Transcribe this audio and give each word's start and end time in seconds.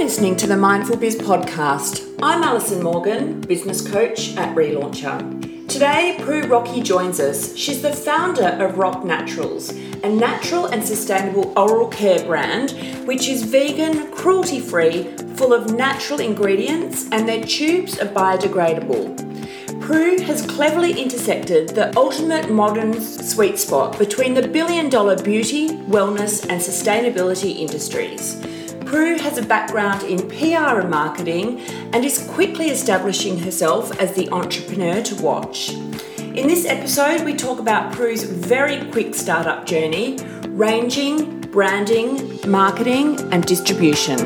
listening 0.00 0.34
to 0.34 0.46
the 0.46 0.56
Mindful 0.56 0.96
Biz 0.96 1.16
podcast. 1.16 2.16
I'm 2.22 2.42
Alison 2.42 2.82
Morgan, 2.82 3.42
business 3.42 3.86
coach 3.86 4.34
at 4.38 4.56
Relauncher. 4.56 5.68
Today, 5.68 6.16
Prue 6.20 6.44
Rocky 6.44 6.80
joins 6.80 7.20
us. 7.20 7.54
She's 7.54 7.82
the 7.82 7.92
founder 7.92 8.46
of 8.64 8.78
Rock 8.78 9.04
Naturals, 9.04 9.68
a 9.68 10.08
natural 10.08 10.64
and 10.64 10.82
sustainable 10.82 11.52
oral 11.54 11.86
care 11.88 12.24
brand 12.24 12.70
which 13.06 13.28
is 13.28 13.42
vegan, 13.42 14.10
cruelty 14.10 14.58
free, 14.58 15.14
full 15.36 15.52
of 15.52 15.74
natural 15.74 16.18
ingredients, 16.18 17.06
and 17.12 17.28
their 17.28 17.44
tubes 17.44 17.98
are 18.00 18.08
biodegradable. 18.08 19.82
Prue 19.82 20.18
has 20.20 20.46
cleverly 20.46 20.98
intersected 20.98 21.68
the 21.68 21.94
ultimate 21.94 22.50
modern 22.50 22.98
sweet 23.02 23.58
spot 23.58 23.98
between 23.98 24.32
the 24.32 24.48
billion 24.48 24.88
dollar 24.88 25.22
beauty, 25.22 25.68
wellness, 25.68 26.42
and 26.48 26.58
sustainability 26.58 27.58
industries. 27.58 28.42
Prue 28.90 29.18
has 29.18 29.38
a 29.38 29.42
background 29.42 30.02
in 30.02 30.28
PR 30.28 30.80
and 30.80 30.90
marketing 30.90 31.60
and 31.92 32.04
is 32.04 32.26
quickly 32.26 32.70
establishing 32.70 33.38
herself 33.38 33.96
as 34.00 34.14
the 34.14 34.28
entrepreneur 34.30 35.00
to 35.00 35.14
watch. 35.22 35.74
In 36.18 36.48
this 36.48 36.66
episode, 36.66 37.24
we 37.24 37.34
talk 37.34 37.60
about 37.60 37.92
Prue's 37.92 38.24
very 38.24 38.84
quick 38.90 39.14
startup 39.14 39.64
journey, 39.64 40.18
ranging, 40.48 41.40
branding, 41.52 42.40
marketing, 42.50 43.20
and 43.32 43.46
distribution. 43.46 44.18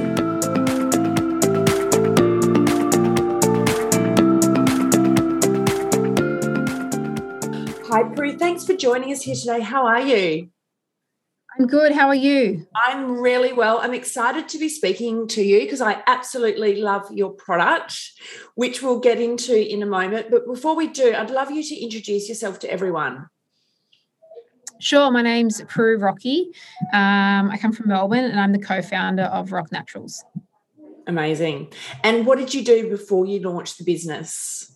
Hi, 7.90 8.02
Prue. 8.16 8.38
Thanks 8.38 8.64
for 8.64 8.72
joining 8.72 9.12
us 9.12 9.20
here 9.20 9.36
today. 9.36 9.60
How 9.60 9.86
are 9.86 10.00
you? 10.00 10.53
I'm 11.56 11.66
good. 11.68 11.92
How 11.92 12.08
are 12.08 12.14
you? 12.14 12.66
I'm 12.74 13.20
really 13.20 13.52
well. 13.52 13.78
I'm 13.78 13.94
excited 13.94 14.48
to 14.48 14.58
be 14.58 14.68
speaking 14.68 15.28
to 15.28 15.42
you 15.42 15.60
because 15.60 15.80
I 15.80 16.02
absolutely 16.06 16.76
love 16.76 17.06
your 17.12 17.30
product, 17.30 17.96
which 18.56 18.82
we'll 18.82 18.98
get 18.98 19.20
into 19.20 19.56
in 19.56 19.80
a 19.80 19.86
moment. 19.86 20.30
But 20.30 20.46
before 20.46 20.74
we 20.74 20.88
do, 20.88 21.14
I'd 21.14 21.30
love 21.30 21.52
you 21.52 21.62
to 21.62 21.76
introduce 21.76 22.28
yourself 22.28 22.58
to 22.60 22.70
everyone. 22.70 23.28
Sure. 24.80 25.12
My 25.12 25.22
name's 25.22 25.62
Prue 25.68 25.96
Rocky. 25.96 26.50
Um, 26.92 27.50
I 27.50 27.58
come 27.60 27.72
from 27.72 27.88
Melbourne 27.88 28.24
and 28.24 28.40
I'm 28.40 28.52
the 28.52 28.58
co 28.58 28.82
founder 28.82 29.22
of 29.22 29.52
Rock 29.52 29.70
Naturals. 29.70 30.24
Amazing. 31.06 31.72
And 32.02 32.26
what 32.26 32.38
did 32.38 32.52
you 32.52 32.64
do 32.64 32.90
before 32.90 33.26
you 33.26 33.40
launched 33.40 33.78
the 33.78 33.84
business? 33.84 34.73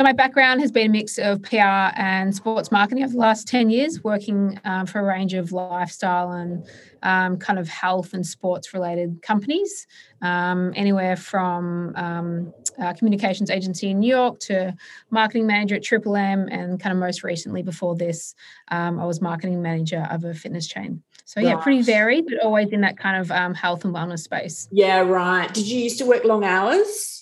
So 0.00 0.04
my 0.04 0.14
background 0.14 0.62
has 0.62 0.72
been 0.72 0.86
a 0.86 0.88
mix 0.88 1.18
of 1.18 1.42
PR 1.42 1.92
and 1.94 2.34
sports 2.34 2.72
marketing 2.72 3.04
over 3.04 3.12
the 3.12 3.18
last 3.18 3.46
10 3.46 3.68
years, 3.68 4.02
working 4.02 4.58
um, 4.64 4.86
for 4.86 5.00
a 5.00 5.04
range 5.04 5.34
of 5.34 5.52
lifestyle 5.52 6.32
and 6.32 6.66
um, 7.02 7.36
kind 7.36 7.58
of 7.58 7.68
health 7.68 8.14
and 8.14 8.24
sports 8.26 8.72
related 8.72 9.20
companies, 9.20 9.86
um, 10.22 10.72
anywhere 10.74 11.16
from 11.16 11.92
um, 11.96 12.54
a 12.78 12.94
communications 12.94 13.50
agency 13.50 13.90
in 13.90 14.00
New 14.00 14.08
York 14.08 14.40
to 14.40 14.74
marketing 15.10 15.46
manager 15.46 15.74
at 15.74 15.82
Triple 15.82 16.16
M, 16.16 16.48
and 16.50 16.80
kind 16.80 16.94
of 16.94 16.98
most 16.98 17.22
recently 17.22 17.60
before 17.60 17.94
this, 17.94 18.34
um, 18.68 18.98
I 18.98 19.04
was 19.04 19.20
marketing 19.20 19.60
manager 19.60 20.08
of 20.10 20.24
a 20.24 20.32
fitness 20.32 20.66
chain. 20.66 21.02
So 21.26 21.40
yeah, 21.40 21.52
right. 21.52 21.62
pretty 21.62 21.82
varied, 21.82 22.24
but 22.26 22.42
always 22.42 22.70
in 22.70 22.80
that 22.80 22.96
kind 22.96 23.20
of 23.20 23.30
um, 23.30 23.52
health 23.52 23.84
and 23.84 23.94
wellness 23.94 24.20
space. 24.20 24.66
Yeah, 24.72 25.00
right. 25.00 25.52
Did 25.52 25.68
you 25.68 25.78
used 25.78 25.98
to 25.98 26.06
work 26.06 26.24
long 26.24 26.42
hours? 26.42 27.19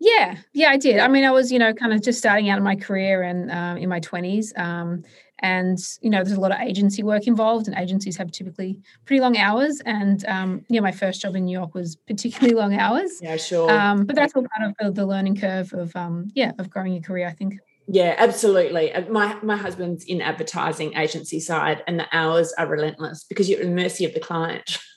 Yeah, 0.00 0.38
yeah, 0.54 0.70
I 0.70 0.78
did. 0.78 0.98
I 0.98 1.08
mean, 1.08 1.24
I 1.24 1.30
was, 1.30 1.52
you 1.52 1.58
know, 1.58 1.74
kind 1.74 1.92
of 1.92 2.02
just 2.02 2.18
starting 2.18 2.48
out 2.48 2.56
in 2.56 2.64
my 2.64 2.74
career 2.74 3.22
and 3.22 3.50
um, 3.50 3.76
in 3.76 3.88
my 3.90 4.00
20s. 4.00 4.58
Um, 4.58 5.02
and, 5.40 5.78
you 6.00 6.10
know, 6.10 6.24
there's 6.24 6.36
a 6.36 6.40
lot 6.40 6.52
of 6.52 6.60
agency 6.60 7.02
work 7.02 7.26
involved, 7.26 7.66
and 7.66 7.76
agencies 7.76 8.16
have 8.16 8.30
typically 8.30 8.78
pretty 9.04 9.20
long 9.20 9.36
hours. 9.36 9.80
And, 9.84 10.24
um, 10.26 10.64
yeah, 10.68 10.80
my 10.80 10.92
first 10.92 11.20
job 11.20 11.36
in 11.36 11.44
New 11.44 11.52
York 11.52 11.74
was 11.74 11.96
particularly 11.96 12.54
long 12.60 12.74
hours. 12.74 13.20
Yeah, 13.22 13.36
sure. 13.36 13.70
Um, 13.70 14.04
but 14.04 14.16
that's 14.16 14.34
all 14.34 14.44
part 14.56 14.74
of 14.80 14.94
the 14.94 15.06
learning 15.06 15.36
curve 15.36 15.72
of, 15.74 15.94
um, 15.94 16.28
yeah, 16.34 16.52
of 16.58 16.70
growing 16.70 16.94
your 16.94 17.02
career, 17.02 17.26
I 17.26 17.32
think. 17.32 17.54
Yeah, 17.92 18.14
absolutely. 18.18 18.92
My 19.10 19.36
my 19.42 19.56
husband's 19.56 20.04
in 20.04 20.20
advertising 20.20 20.96
agency 20.96 21.40
side, 21.40 21.82
and 21.88 21.98
the 21.98 22.06
hours 22.12 22.52
are 22.56 22.68
relentless 22.68 23.24
because 23.24 23.50
you're 23.50 23.58
at 23.58 23.66
the 23.66 23.72
mercy 23.72 24.04
of 24.04 24.14
the 24.14 24.20
client. 24.20 24.78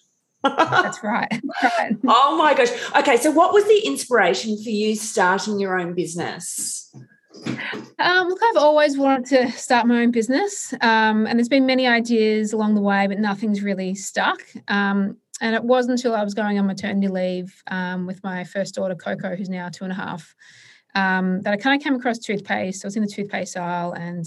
That's 0.43 1.03
right. 1.03 1.41
right. 1.63 1.97
Oh 2.07 2.37
my 2.37 2.53
gosh. 2.53 2.69
Okay, 2.95 3.17
so 3.17 3.31
what 3.31 3.53
was 3.53 3.63
the 3.65 3.81
inspiration 3.85 4.61
for 4.61 4.69
you 4.69 4.95
starting 4.95 5.59
your 5.59 5.79
own 5.79 5.93
business? 5.93 6.93
Um, 7.99 8.27
look, 8.27 8.39
I've 8.43 8.57
always 8.57 8.97
wanted 8.97 9.25
to 9.27 9.51
start 9.57 9.87
my 9.87 10.01
own 10.01 10.11
business, 10.11 10.73
um, 10.81 11.25
and 11.25 11.39
there's 11.39 11.49
been 11.49 11.65
many 11.65 11.87
ideas 11.87 12.53
along 12.53 12.75
the 12.75 12.81
way, 12.81 13.07
but 13.07 13.19
nothing's 13.19 13.63
really 13.63 13.95
stuck. 13.95 14.41
Um, 14.67 15.17
and 15.41 15.55
it 15.55 15.63
wasn't 15.63 15.99
until 15.99 16.15
I 16.15 16.23
was 16.23 16.33
going 16.33 16.59
on 16.59 16.67
maternity 16.67 17.07
leave 17.07 17.63
um, 17.67 18.05
with 18.05 18.23
my 18.23 18.43
first 18.43 18.75
daughter, 18.75 18.95
Coco, 18.95 19.35
who's 19.35 19.49
now 19.49 19.69
two 19.69 19.83
and 19.83 19.91
a 19.91 19.95
half, 19.95 20.35
um, 20.95 21.41
that 21.41 21.53
I 21.53 21.57
kind 21.57 21.79
of 21.79 21.83
came 21.83 21.95
across 21.95 22.19
toothpaste. 22.19 22.85
I 22.85 22.87
was 22.87 22.95
in 22.95 23.03
the 23.03 23.09
toothpaste 23.09 23.57
aisle, 23.57 23.93
and 23.93 24.25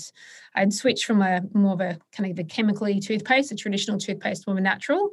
I'd 0.54 0.72
switched 0.72 1.04
from 1.04 1.22
a 1.22 1.42
more 1.54 1.74
of 1.74 1.80
a 1.80 1.98
kind 2.12 2.30
of 2.30 2.38
a 2.38 2.44
chemically 2.44 3.00
toothpaste, 3.00 3.52
a 3.52 3.56
traditional 3.56 3.98
toothpaste, 3.98 4.44
to 4.44 4.50
a 4.50 4.60
natural 4.60 5.10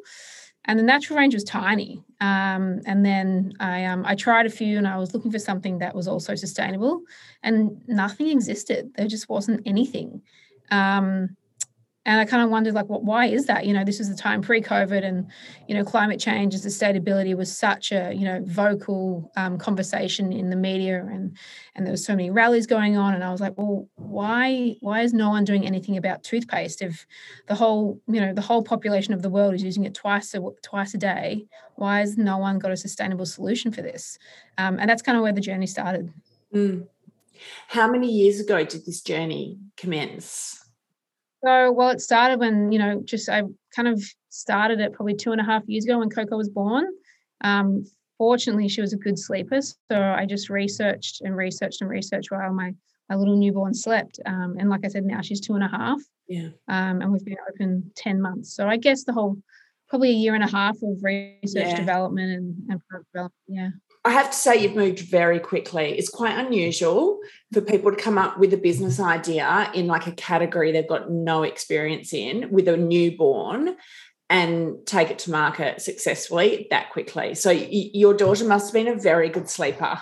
and 0.65 0.79
the 0.79 0.83
natural 0.83 1.19
range 1.19 1.33
was 1.33 1.43
tiny. 1.43 2.01
Um, 2.21 2.79
and 2.85 3.05
then 3.05 3.53
I 3.59 3.85
um, 3.85 4.03
I 4.05 4.15
tried 4.15 4.45
a 4.45 4.49
few, 4.49 4.77
and 4.77 4.87
I 4.87 4.97
was 4.97 5.13
looking 5.13 5.31
for 5.31 5.39
something 5.39 5.79
that 5.79 5.95
was 5.95 6.07
also 6.07 6.35
sustainable, 6.35 7.01
and 7.41 7.81
nothing 7.87 8.29
existed. 8.29 8.91
There 8.95 9.07
just 9.07 9.29
wasn't 9.29 9.61
anything. 9.65 10.21
Um, 10.71 11.35
and 12.05 12.19
I 12.19 12.25
kind 12.25 12.43
of 12.43 12.49
wondered, 12.49 12.73
like, 12.73 12.87
what? 12.87 13.03
Why 13.03 13.27
is 13.27 13.45
that? 13.45 13.65
You 13.65 13.73
know, 13.73 13.85
this 13.85 14.01
is 14.01 14.09
the 14.09 14.15
time 14.15 14.41
pre-COVID, 14.41 15.05
and 15.05 15.25
you 15.67 15.75
know, 15.75 15.85
climate 15.85 16.19
change 16.19 16.53
and 16.53 16.61
sustainability 16.61 17.35
was 17.35 17.55
such 17.55 17.93
a 17.93 18.13
you 18.13 18.25
know 18.25 18.41
vocal 18.45 19.31
um, 19.37 19.57
conversation 19.57 20.33
in 20.33 20.49
the 20.49 20.57
media, 20.57 20.99
and 20.99 21.37
and 21.75 21.85
there 21.85 21.91
was 21.91 22.03
so 22.03 22.13
many 22.13 22.29
rallies 22.29 22.67
going 22.67 22.97
on, 22.97 23.13
and 23.13 23.23
I 23.23 23.31
was 23.31 23.39
like, 23.39 23.57
well, 23.57 23.87
why 23.95 24.75
why 24.81 25.01
is 25.01 25.13
no 25.13 25.29
one 25.29 25.45
doing 25.45 25.65
anything 25.65 25.95
about 25.95 26.23
toothpaste 26.23 26.81
if 26.81 27.07
the 27.47 27.55
whole 27.55 28.01
you 28.07 28.19
know 28.19 28.33
the 28.33 28.41
whole 28.41 28.63
population 28.63 29.13
of 29.13 29.21
the 29.21 29.29
world 29.29 29.53
is 29.53 29.63
using 29.63 29.85
it 29.85 29.93
twice 29.93 30.33
a 30.33 30.41
twice 30.61 30.93
a 30.93 30.97
day? 30.97 31.45
Why 31.75 31.99
has 31.99 32.17
no 32.17 32.37
one 32.37 32.59
got 32.59 32.71
a 32.71 32.77
sustainable 32.77 33.25
solution 33.25 33.71
for 33.71 33.81
this? 33.81 34.19
Um, 34.57 34.77
and 34.77 34.89
that's 34.89 35.01
kind 35.01 35.17
of 35.17 35.23
where 35.23 35.33
the 35.33 35.41
journey 35.41 35.67
started. 35.67 36.11
Mm. 36.53 36.87
How 37.67 37.89
many 37.89 38.11
years 38.11 38.39
ago 38.39 38.63
did 38.63 38.85
this 38.85 39.01
journey 39.01 39.57
commence? 39.77 40.62
So, 41.45 41.71
well, 41.71 41.89
it 41.89 42.01
started 42.01 42.39
when, 42.39 42.71
you 42.71 42.79
know, 42.79 43.01
just 43.03 43.27
I 43.27 43.43
kind 43.75 43.87
of 43.87 44.01
started 44.29 44.79
it 44.79 44.93
probably 44.93 45.15
two 45.15 45.31
and 45.31 45.41
a 45.41 45.43
half 45.43 45.67
years 45.67 45.85
ago 45.85 45.99
when 45.99 46.09
Coco 46.09 46.37
was 46.37 46.49
born. 46.49 46.85
Um, 47.41 47.83
fortunately, 48.17 48.69
she 48.69 48.81
was 48.81 48.93
a 48.93 48.97
good 48.97 49.19
sleeper. 49.19 49.59
So 49.61 50.01
I 50.01 50.25
just 50.25 50.49
researched 50.49 51.21
and 51.21 51.35
researched 51.35 51.81
and 51.81 51.89
researched 51.89 52.31
while 52.31 52.53
my, 52.53 52.73
my 53.09 53.15
little 53.15 53.35
newborn 53.35 53.73
slept. 53.73 54.19
Um, 54.25 54.55
and 54.57 54.69
like 54.69 54.85
I 54.85 54.87
said, 54.87 55.03
now 55.03 55.21
she's 55.21 55.41
two 55.41 55.55
and 55.55 55.63
a 55.63 55.67
half. 55.67 55.99
Yeah. 56.27 56.49
Um, 56.69 57.01
and 57.01 57.11
we've 57.11 57.25
been 57.25 57.35
open 57.53 57.91
10 57.95 58.21
months. 58.21 58.55
So 58.55 58.67
I 58.67 58.77
guess 58.77 59.03
the 59.03 59.13
whole, 59.13 59.37
probably 59.89 60.11
a 60.11 60.13
year 60.13 60.35
and 60.35 60.43
a 60.43 60.49
half 60.49 60.77
of 60.81 61.03
research 61.03 61.67
yeah. 61.67 61.75
development 61.75 62.31
and, 62.31 62.55
and 62.69 62.81
development. 63.11 63.33
Yeah. 63.47 63.69
I 64.05 64.11
have 64.11 64.31
to 64.31 64.37
say, 64.37 64.57
you've 64.57 64.75
moved 64.75 64.99
very 64.99 65.39
quickly. 65.39 65.97
It's 65.97 66.09
quite 66.09 66.37
unusual 66.37 67.19
for 67.53 67.61
people 67.61 67.89
to 67.89 67.97
come 67.97 68.17
up 68.17 68.37
with 68.37 68.53
a 68.53 68.57
business 68.57 68.99
idea 68.99 69.71
in 69.73 69.87
like 69.87 70.07
a 70.07 70.11
category 70.11 70.71
they've 70.71 70.87
got 70.87 71.09
no 71.09 71.43
experience 71.43 72.13
in 72.13 72.51
with 72.51 72.67
a 72.67 72.75
newborn 72.75 73.77
and 74.29 74.75
take 74.85 75.09
it 75.09 75.19
to 75.19 75.31
market 75.31 75.81
successfully 75.81 76.67
that 76.69 76.89
quickly. 76.89 77.35
So 77.35 77.51
your 77.51 78.13
daughter 78.13 78.45
must 78.45 78.67
have 78.67 78.73
been 78.73 78.93
a 78.93 78.99
very 78.99 79.29
good 79.29 79.49
sleeper. 79.49 79.97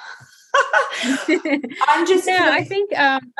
I'm 1.04 2.08
just 2.08 2.28
yeah. 2.28 2.50
I 2.52 2.64
think 2.64 2.98
um, 2.98 3.34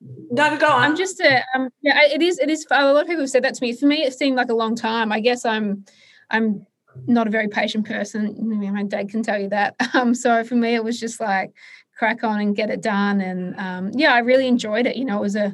no, 0.00 0.56
go 0.56 0.66
on. 0.66 0.82
I'm 0.82 0.96
just 0.96 1.20
a 1.20 1.44
um, 1.54 1.68
yeah. 1.82 2.00
It 2.04 2.22
is. 2.22 2.38
It 2.38 2.48
is. 2.50 2.66
A 2.70 2.92
lot 2.92 3.02
of 3.02 3.06
people 3.06 3.22
have 3.22 3.30
said 3.30 3.44
that 3.44 3.54
to 3.54 3.62
me. 3.62 3.74
For 3.74 3.86
me, 3.86 4.02
it 4.02 4.14
seemed 4.14 4.36
like 4.36 4.48
a 4.48 4.54
long 4.54 4.74
time. 4.74 5.12
I 5.12 5.20
guess 5.20 5.44
I'm 5.44 5.84
I'm 6.30 6.66
not 7.06 7.26
a 7.26 7.30
very 7.30 7.48
patient 7.48 7.86
person. 7.86 8.36
My 8.72 8.82
dad 8.84 9.08
can 9.08 9.22
tell 9.22 9.40
you 9.40 9.48
that. 9.50 9.76
Um, 9.92 10.14
so 10.14 10.44
for 10.44 10.54
me, 10.54 10.74
it 10.74 10.84
was 10.84 11.00
just 11.00 11.20
like 11.20 11.52
crack 11.98 12.22
on 12.22 12.40
and 12.40 12.56
get 12.56 12.70
it 12.70 12.80
done. 12.80 13.20
And 13.20 13.58
um, 13.58 13.90
yeah, 13.92 14.14
I 14.14 14.20
really 14.20 14.46
enjoyed 14.46 14.86
it. 14.86 14.96
You 14.96 15.04
know, 15.04 15.18
it 15.18 15.20
was 15.20 15.36
a 15.36 15.52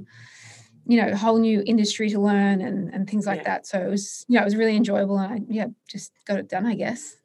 you 0.87 1.03
know 1.03 1.17
whole 1.17 1.39
new 1.39 1.63
industry 1.67 2.09
to 2.11 2.21
learn 2.21 2.61
and 2.61 2.93
and 2.93 3.09
things 3.09 3.27
like 3.27 3.39
yeah. 3.39 3.45
that. 3.45 3.67
So 3.67 3.81
it 3.81 3.89
was 3.89 4.25
yeah, 4.29 4.43
it 4.43 4.45
was 4.45 4.57
really 4.57 4.77
enjoyable. 4.77 5.19
And 5.19 5.33
I 5.33 5.41
yeah, 5.49 5.67
just 5.89 6.13
got 6.27 6.39
it 6.39 6.49
done, 6.49 6.67
I 6.67 6.75
guess. 6.75 7.17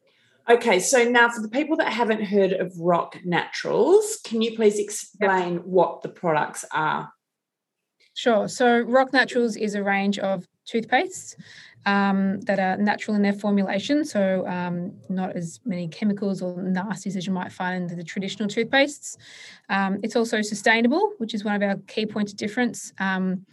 Okay, 0.50 0.80
so 0.80 1.04
now 1.04 1.30
for 1.30 1.42
the 1.42 1.50
people 1.50 1.78
that 1.78 1.94
haven't 1.94 2.24
heard 2.24 2.52
of 2.54 2.74
Rock 2.80 3.18
Naturals, 3.24 4.20
can 4.24 4.42
you 4.42 4.56
please 4.56 4.80
explain 4.80 5.54
yep. 5.54 5.66
what 5.66 6.02
the 6.02 6.10
products 6.10 6.66
are? 6.72 7.14
Sure. 8.14 8.48
So 8.48 8.80
Rock 8.80 9.14
Naturals 9.14 9.56
is 9.56 9.76
a 9.76 9.84
range 9.84 10.18
of 10.20 10.48
toothpastes 10.68 11.36
um, 11.86 12.40
that 12.42 12.60
are 12.60 12.78
natural 12.78 13.16
in 13.16 13.22
their 13.22 13.34
formulation, 13.34 14.06
so 14.06 14.46
um, 14.48 14.94
not 15.10 15.36
as 15.36 15.60
many 15.66 15.88
chemicals 15.88 16.42
or 16.42 16.56
nasties 16.56 17.16
as 17.16 17.26
you 17.26 17.34
might 17.34 17.52
find 17.52 17.90
in 17.92 17.98
the 17.98 18.04
traditional 18.04 18.48
toothpastes. 18.48 19.18
Um, 19.70 20.00
it's 20.04 20.16
also 20.16 20.42
sustainable, 20.42 21.14
which 21.18 21.34
is 21.34 21.44
one 21.44 21.56
of 21.56 21.62
our 21.64 21.78
key 21.88 22.06
points 22.06 22.32
of 22.32 22.38
difference. 22.38 22.94
Um, 23.00 23.46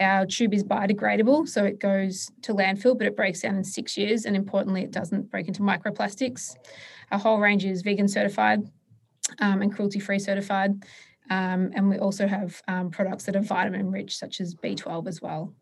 our 0.00 0.26
tube 0.26 0.54
is 0.54 0.64
biodegradable, 0.64 1.48
so 1.48 1.64
it 1.64 1.78
goes 1.78 2.30
to 2.42 2.54
landfill, 2.54 2.96
but 2.96 3.06
it 3.06 3.16
breaks 3.16 3.40
down 3.40 3.56
in 3.56 3.64
six 3.64 3.96
years. 3.96 4.24
And 4.24 4.36
importantly, 4.36 4.82
it 4.82 4.90
doesn't 4.90 5.30
break 5.30 5.48
into 5.48 5.62
microplastics. 5.62 6.56
Our 7.10 7.18
whole 7.18 7.38
range 7.38 7.64
is 7.64 7.82
vegan 7.82 8.08
certified 8.08 8.62
um, 9.40 9.62
and 9.62 9.72
cruelty 9.72 10.00
free 10.00 10.18
certified. 10.18 10.82
Um, 11.30 11.70
and 11.74 11.88
we 11.88 11.98
also 11.98 12.26
have 12.26 12.62
products 12.90 13.24
that 13.24 13.36
are 13.36 13.42
vitamin 13.42 13.90
rich, 13.90 14.16
such 14.16 14.40
as 14.40 14.54
B12 14.54 15.06
as 15.08 15.22
well. 15.22 15.52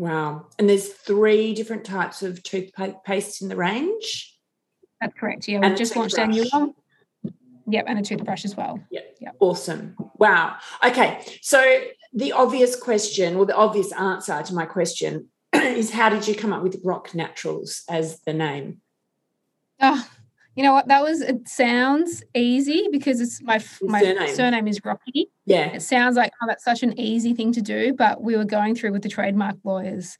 Wow. 0.00 0.46
And 0.58 0.66
there's 0.66 0.88
three 0.88 1.52
different 1.52 1.84
types 1.84 2.22
of 2.22 2.42
toothpaste 2.42 3.42
in 3.42 3.50
the 3.50 3.56
range? 3.56 4.34
That's 4.98 5.12
correct. 5.12 5.46
Yeah, 5.46 5.58
we've 5.60 5.76
just 5.76 5.94
launched 5.94 6.18
our 6.18 6.26
new 6.26 6.46
one. 6.50 6.72
Yep, 7.66 7.84
and 7.86 7.98
a 7.98 8.02
toothbrush 8.02 8.46
as 8.46 8.56
well. 8.56 8.80
Yep. 8.90 9.16
yep. 9.20 9.36
Awesome. 9.40 9.94
Wow. 10.16 10.56
Okay. 10.82 11.22
So 11.42 11.82
the 12.14 12.32
obvious 12.32 12.76
question, 12.76 13.36
or 13.36 13.44
the 13.44 13.54
obvious 13.54 13.92
answer 13.92 14.42
to 14.42 14.54
my 14.54 14.64
question, 14.64 15.28
is 15.52 15.90
how 15.90 16.08
did 16.08 16.26
you 16.26 16.34
come 16.34 16.54
up 16.54 16.62
with 16.62 16.80
Rock 16.82 17.14
Naturals 17.14 17.82
as 17.86 18.20
the 18.20 18.32
name? 18.32 18.80
Oh, 19.82 20.08
you 20.60 20.66
know 20.66 20.74
what? 20.74 20.88
That 20.88 21.02
was 21.02 21.22
it. 21.22 21.48
Sounds 21.48 22.22
easy 22.34 22.86
because 22.92 23.18
it's 23.22 23.42
my 23.42 23.64
my 23.80 24.02
surname. 24.02 24.34
surname 24.34 24.68
is 24.68 24.84
Rocky. 24.84 25.30
Yeah, 25.46 25.68
it 25.68 25.80
sounds 25.80 26.16
like 26.18 26.32
oh, 26.42 26.44
that's 26.46 26.62
such 26.62 26.82
an 26.82 27.00
easy 27.00 27.32
thing 27.32 27.50
to 27.52 27.62
do. 27.62 27.94
But 27.94 28.22
we 28.22 28.36
were 28.36 28.44
going 28.44 28.74
through 28.74 28.92
with 28.92 29.00
the 29.00 29.08
trademark 29.08 29.56
lawyers 29.64 30.18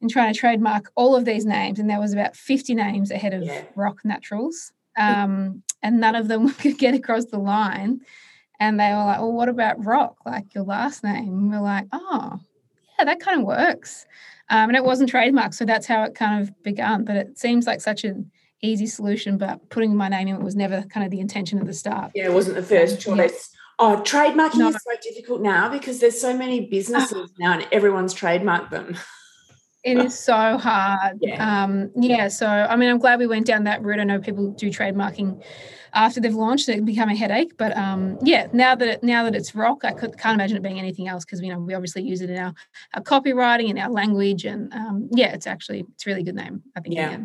and 0.00 0.08
trying 0.08 0.32
to 0.32 0.38
trademark 0.38 0.92
all 0.94 1.16
of 1.16 1.24
these 1.24 1.44
names, 1.44 1.80
and 1.80 1.90
there 1.90 1.98
was 1.98 2.12
about 2.12 2.36
fifty 2.36 2.72
names 2.72 3.10
ahead 3.10 3.34
of 3.34 3.42
yeah. 3.42 3.64
Rock 3.74 4.04
Naturals, 4.04 4.70
um, 4.96 5.64
and 5.82 5.98
none 5.98 6.14
of 6.14 6.28
them 6.28 6.48
could 6.60 6.78
get 6.78 6.94
across 6.94 7.24
the 7.24 7.40
line. 7.40 8.00
And 8.60 8.78
they 8.78 8.90
were 8.90 9.04
like, 9.04 9.18
"Well, 9.18 9.32
what 9.32 9.48
about 9.48 9.84
Rock? 9.84 10.18
Like 10.24 10.54
your 10.54 10.62
last 10.62 11.02
name?" 11.02 11.30
And 11.36 11.50
we're 11.50 11.58
like, 11.58 11.88
"Oh, 11.90 12.38
yeah, 12.96 13.06
that 13.06 13.18
kind 13.18 13.40
of 13.40 13.44
works." 13.44 14.06
Um, 14.50 14.70
and 14.70 14.76
it 14.76 14.84
wasn't 14.84 15.10
trademarked, 15.10 15.54
so 15.54 15.64
that's 15.64 15.86
how 15.88 16.04
it 16.04 16.14
kind 16.14 16.40
of 16.40 16.62
began. 16.62 17.04
But 17.04 17.16
it 17.16 17.38
seems 17.40 17.66
like 17.66 17.80
such 17.80 18.04
an 18.04 18.30
easy 18.62 18.86
solution, 18.86 19.36
but 19.36 19.68
putting 19.68 19.94
my 19.94 20.08
name 20.08 20.28
in 20.28 20.36
it 20.36 20.42
was 20.42 20.56
never 20.56 20.82
kind 20.82 21.04
of 21.04 21.10
the 21.10 21.20
intention 21.20 21.58
at 21.58 21.66
the 21.66 21.72
start. 21.74 22.12
Yeah, 22.14 22.26
it 22.26 22.32
wasn't 22.32 22.56
the 22.56 22.62
first 22.62 23.00
choice. 23.00 23.50
Yeah. 23.52 23.58
Oh, 23.78 24.02
trademarking 24.04 24.58
no. 24.58 24.68
is 24.68 24.74
so 24.76 24.92
difficult 25.02 25.40
now 25.40 25.68
because 25.68 25.98
there's 25.98 26.20
so 26.20 26.36
many 26.36 26.66
businesses 26.66 27.32
now 27.38 27.54
and 27.54 27.66
everyone's 27.72 28.14
trademarked 28.14 28.70
them. 28.70 28.96
It 29.82 29.98
is 29.98 30.16
so 30.16 30.58
hard. 30.58 31.18
Yeah. 31.20 31.64
Um, 31.64 31.90
yeah. 31.96 32.28
So, 32.28 32.46
I 32.46 32.76
mean, 32.76 32.88
I'm 32.88 32.98
glad 32.98 33.18
we 33.18 33.26
went 33.26 33.46
down 33.46 33.64
that 33.64 33.82
route. 33.82 33.98
I 33.98 34.04
know 34.04 34.20
people 34.20 34.52
do 34.52 34.68
trademarking 34.68 35.42
after 35.94 36.20
they've 36.20 36.34
launched 36.34 36.68
it 36.68 36.84
become 36.84 37.08
a 37.08 37.16
headache. 37.16 37.56
But 37.56 37.76
um, 37.76 38.18
yeah, 38.22 38.48
now 38.52 38.74
that 38.74 38.88
it, 38.88 39.02
now 39.02 39.24
that 39.24 39.34
it's 39.34 39.54
rock, 39.54 39.84
I 39.84 39.92
could, 39.92 40.18
can't 40.18 40.34
imagine 40.34 40.56
it 40.56 40.62
being 40.62 40.78
anything 40.78 41.08
else 41.08 41.24
because 41.24 41.40
you 41.40 41.52
know 41.52 41.58
we 41.58 41.74
obviously 41.74 42.02
use 42.02 42.20
it 42.20 42.30
in 42.30 42.38
our, 42.38 42.54
our 42.94 43.02
copywriting 43.02 43.70
and 43.70 43.78
our 43.78 43.90
language, 43.90 44.44
and 44.44 44.72
um, 44.72 45.08
yeah, 45.12 45.32
it's 45.32 45.46
actually 45.46 45.84
it's 45.94 46.06
a 46.06 46.10
really 46.10 46.22
good 46.22 46.34
name. 46.34 46.62
I 46.76 46.80
think. 46.80 46.94
Yeah. 46.94 47.24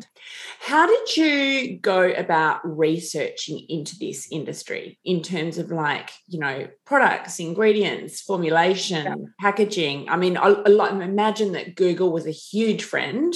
How 0.60 0.88
did 0.88 1.18
you 1.18 1.78
go 1.80 2.12
about 2.12 2.62
researching 2.64 3.66
into 3.70 3.98
this 3.98 4.28
industry 4.32 5.00
in 5.04 5.22
terms 5.22 5.58
of 5.58 5.72
like 5.72 6.12
you 6.28 6.40
know 6.40 6.68
products, 6.86 7.40
ingredients, 7.40 8.22
formulation, 8.22 9.06
yeah. 9.06 9.16
packaging? 9.40 10.10
I 10.10 10.18
mean, 10.18 10.38
I, 10.38 10.50
I, 10.50 10.88
imagine 11.08 11.54
that 11.54 11.76
Google 11.76 12.12
was 12.12 12.26
a 12.26 12.32
huge 12.32 12.84
friend, 12.84 13.34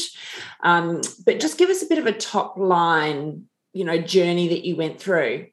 um, 0.64 1.02
but 1.26 1.40
just 1.40 1.58
give 1.58 1.70
us 1.70 1.82
a 1.82 1.88
bit 1.88 2.00
of 2.00 2.06
a 2.06 2.12
top 2.12 2.58
line 2.58 3.46
you 3.74 3.86
know 3.86 3.98
journey 3.98 4.50
that 4.50 4.66
you 4.66 4.76
went 4.76 5.00
through? 5.00 5.48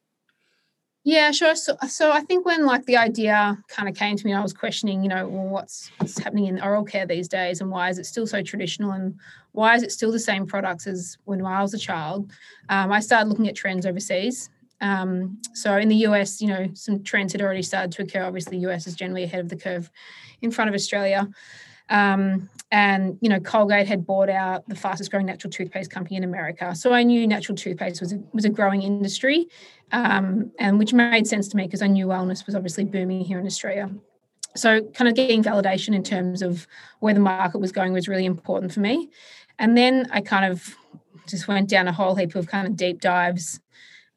Yeah 1.05 1.31
sure. 1.31 1.55
So, 1.55 1.75
so 1.89 2.13
i 2.13 2.21
think 2.21 2.45
when 2.45 2.67
like 2.67 2.85
the 2.85 2.97
idea 2.97 3.57
kind 3.69 3.89
of 3.89 3.95
came 3.95 4.17
to 4.17 4.27
me 4.27 4.35
i 4.35 4.43
was 4.43 4.53
questioning 4.53 5.03
you 5.03 5.09
know 5.09 5.27
well, 5.27 5.49
what's, 5.49 5.91
what's 5.99 6.19
happening 6.19 6.47
in 6.47 6.61
oral 6.61 6.85
care 6.85 7.07
these 7.07 7.29
days 7.29 7.61
and 7.61 7.71
why 7.71 7.89
is 7.89 7.99
it 7.99 8.05
still 8.05 8.27
so 8.27 8.43
traditional 8.43 8.91
and 8.91 9.15
why 9.53 9.75
is 9.75 9.83
it 9.83 9.91
still 9.91 10.13
the 10.13 10.19
same 10.19 10.47
products 10.47 10.87
as 10.87 11.17
when 11.25 11.45
i 11.47 11.63
was 11.63 11.73
a 11.73 11.79
child? 11.79 12.31
Um, 12.69 12.93
i 12.93 13.01
started 13.01 13.29
looking 13.29 13.49
at 13.49 13.57
trends 13.57 13.87
overseas. 13.87 14.51
Um, 14.81 15.39
so 15.55 15.77
in 15.77 15.89
the 15.89 15.97
us 15.97 16.41
you 16.41 16.49
know 16.49 16.69
some 16.75 17.03
trends 17.03 17.33
had 17.33 17.43
already 17.43 17.63
started 17.63 17.91
to 17.93 18.03
occur. 18.03 18.23
Obviously 18.23 18.59
the 18.59 18.71
us 18.71 18.87
is 18.87 18.95
generally 18.95 19.25
ahead 19.25 19.41
of 19.41 19.49
the 19.49 19.57
curve 19.57 19.91
in 20.43 20.51
front 20.51 20.69
of 20.69 20.75
australia 20.75 21.27
um, 21.89 22.49
and 22.71 23.17
you 23.21 23.29
know, 23.29 23.41
Colgate 23.41 23.87
had 23.87 24.07
bought 24.07 24.29
out 24.29 24.69
the 24.69 24.75
fastest 24.75 25.11
growing 25.11 25.27
natural 25.27 25.51
toothpaste 25.51 25.91
company 25.91 26.17
in 26.17 26.25
America. 26.25 26.75
So 26.75 26.93
I 26.93 27.03
knew 27.03 27.27
natural 27.27 27.57
toothpaste 27.57 28.01
was 28.01 28.13
a, 28.13 28.21
was 28.33 28.45
a 28.45 28.51
growing 28.51 28.83
industry, 28.83 29.49
um, 29.93 30.53
and 30.59 30.79
which 30.79 30.93
made 30.93 31.27
sense 31.27 31.49
to 31.49 31.57
me 31.57 31.65
because 31.65 31.83
I 31.83 31.87
knew 31.87 32.07
wellness 32.07 32.45
was 32.45 32.55
obviously 32.55 32.85
booming 32.85 33.25
here 33.25 33.39
in 33.39 33.47
Australia. 33.47 33.91
So 34.55 34.83
kind 34.83 35.09
of 35.09 35.15
getting 35.15 35.43
validation 35.43 35.95
in 35.95 36.03
terms 36.03 36.43
of 36.43 36.67
where 37.01 37.15
the 37.15 37.21
market 37.21 37.59
was 37.59 37.73
going 37.73 37.93
was 37.93 38.09
really 38.09 38.27
important 38.27 38.73
for 38.73 38.81
me. 38.81 39.09
And 39.59 39.77
then 39.77 40.07
I 40.11 40.21
kind 40.21 40.51
of 40.51 40.77
just 41.27 41.49
went 41.49 41.69
down 41.69 41.89
a 41.89 41.93
whole 41.93 42.15
heap 42.17 42.35
of 42.35 42.49
kind 42.49 42.67
of 42.67 42.77
deep 42.77 43.01
dives 43.01 43.61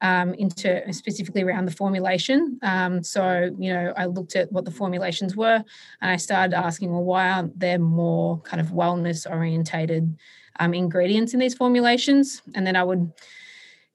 um, 0.02 0.34
into 0.34 0.82
specifically 0.94 1.44
around 1.44 1.66
the 1.66 1.72
formulation. 1.72 2.60
Um, 2.64 3.04
so, 3.04 3.52
you 3.58 3.72
know, 3.72 3.94
I 3.96 4.06
looked 4.06 4.36
at 4.36 4.52
what 4.52 4.66
the 4.66 4.72
formulations 4.72 5.36
were 5.36 5.64
and 6.02 6.12
I 6.12 6.18
started 6.18 6.56
asking, 6.56 6.92
well, 6.92 7.04
why 7.04 7.30
aren't 7.30 7.58
there 7.60 7.80
more 7.80 8.42
kind 8.42 8.60
of 8.60 8.68
wellness 8.68 9.30
orientated 9.30 10.18
um, 10.60 10.74
ingredients 10.74 11.34
in 11.34 11.40
these 11.40 11.54
formulations? 11.54 12.42
And 12.56 12.66
then 12.66 12.76
I 12.76 12.84
would 12.84 13.12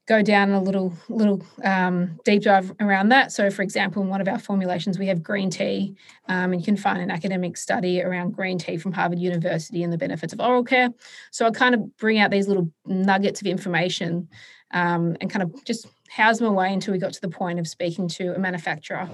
go 0.06 0.22
down 0.22 0.52
a 0.52 0.62
little 0.62 0.92
little 1.08 1.42
um, 1.64 2.18
deep 2.24 2.42
dive 2.42 2.72
around 2.78 3.08
that. 3.08 3.32
So, 3.32 3.50
for 3.50 3.62
example, 3.62 4.02
in 4.02 4.08
one 4.08 4.20
of 4.20 4.28
our 4.28 4.38
formulations, 4.38 5.00
we 5.00 5.08
have 5.08 5.22
green 5.22 5.50
tea, 5.50 5.96
um, 6.28 6.52
and 6.52 6.60
you 6.60 6.64
can 6.64 6.76
find 6.76 7.00
an 7.00 7.10
academic 7.10 7.56
study 7.56 8.00
around 8.00 8.30
green 8.30 8.56
tea 8.56 8.76
from 8.76 8.92
Harvard 8.92 9.18
University 9.18 9.82
and 9.82 9.92
the 9.92 9.98
benefits 9.98 10.32
of 10.32 10.40
oral 10.40 10.62
care. 10.62 10.90
So, 11.32 11.44
I 11.44 11.50
kind 11.50 11.74
of 11.74 11.96
bring 11.96 12.18
out 12.18 12.30
these 12.30 12.46
little 12.46 12.70
nuggets 12.86 13.40
of 13.40 13.48
information 13.48 14.28
um, 14.70 15.16
and 15.20 15.28
kind 15.28 15.42
of 15.42 15.64
just 15.64 15.88
house 16.08 16.40
my 16.40 16.48
way 16.48 16.72
until 16.72 16.92
we 16.92 16.98
got 16.98 17.12
to 17.12 17.20
the 17.20 17.28
point 17.28 17.58
of 17.58 17.66
speaking 17.66 18.08
to 18.08 18.34
a 18.34 18.38
manufacturer. 18.38 19.08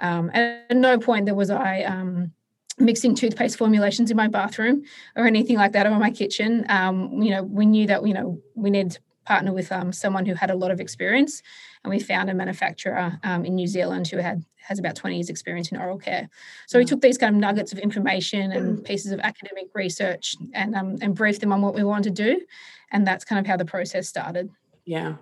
Um, 0.00 0.30
and 0.34 0.60
at 0.70 0.76
no 0.76 0.98
point 0.98 1.26
there 1.26 1.34
was 1.34 1.50
I 1.50 1.82
um, 1.82 2.32
mixing 2.78 3.14
toothpaste 3.14 3.56
formulations 3.56 4.10
in 4.10 4.16
my 4.16 4.28
bathroom 4.28 4.82
or 5.16 5.26
anything 5.26 5.56
like 5.56 5.72
that 5.72 5.86
or 5.86 5.90
in 5.90 5.98
my 5.98 6.10
kitchen. 6.10 6.64
Um, 6.68 7.22
you 7.22 7.30
know, 7.30 7.42
we 7.42 7.66
knew 7.66 7.86
that 7.86 8.06
you 8.06 8.14
know 8.14 8.40
we 8.54 8.70
needed 8.70 8.92
to 8.92 9.00
partner 9.24 9.52
with 9.52 9.72
um, 9.72 9.92
someone 9.92 10.24
who 10.24 10.34
had 10.34 10.50
a 10.50 10.54
lot 10.54 10.70
of 10.70 10.80
experience, 10.80 11.42
and 11.82 11.90
we 11.90 11.98
found 11.98 12.30
a 12.30 12.34
manufacturer 12.34 13.18
um, 13.24 13.44
in 13.44 13.54
New 13.54 13.66
Zealand 13.66 14.08
who 14.08 14.18
had 14.18 14.44
has 14.66 14.78
about 14.80 14.96
20 14.96 15.16
years 15.16 15.30
experience 15.30 15.70
in 15.70 15.78
oral 15.78 15.96
care. 15.96 16.28
So 16.66 16.78
we 16.78 16.84
mm. 16.84 16.88
took 16.88 17.00
these 17.00 17.16
kind 17.16 17.34
of 17.34 17.40
nuggets 17.40 17.72
of 17.72 17.78
information 17.78 18.50
and 18.50 18.84
pieces 18.84 19.12
of 19.12 19.20
academic 19.20 19.66
research 19.74 20.34
and 20.54 20.74
um, 20.74 20.96
and 21.00 21.14
briefed 21.14 21.40
them 21.40 21.52
on 21.52 21.62
what 21.62 21.74
we 21.74 21.84
wanted 21.84 22.16
to 22.16 22.34
do, 22.34 22.40
and 22.90 23.06
that's 23.06 23.24
kind 23.24 23.38
of 23.38 23.46
how 23.46 23.56
the 23.56 23.64
process 23.64 24.08
started. 24.08 24.50
Yeah, 24.84 25.16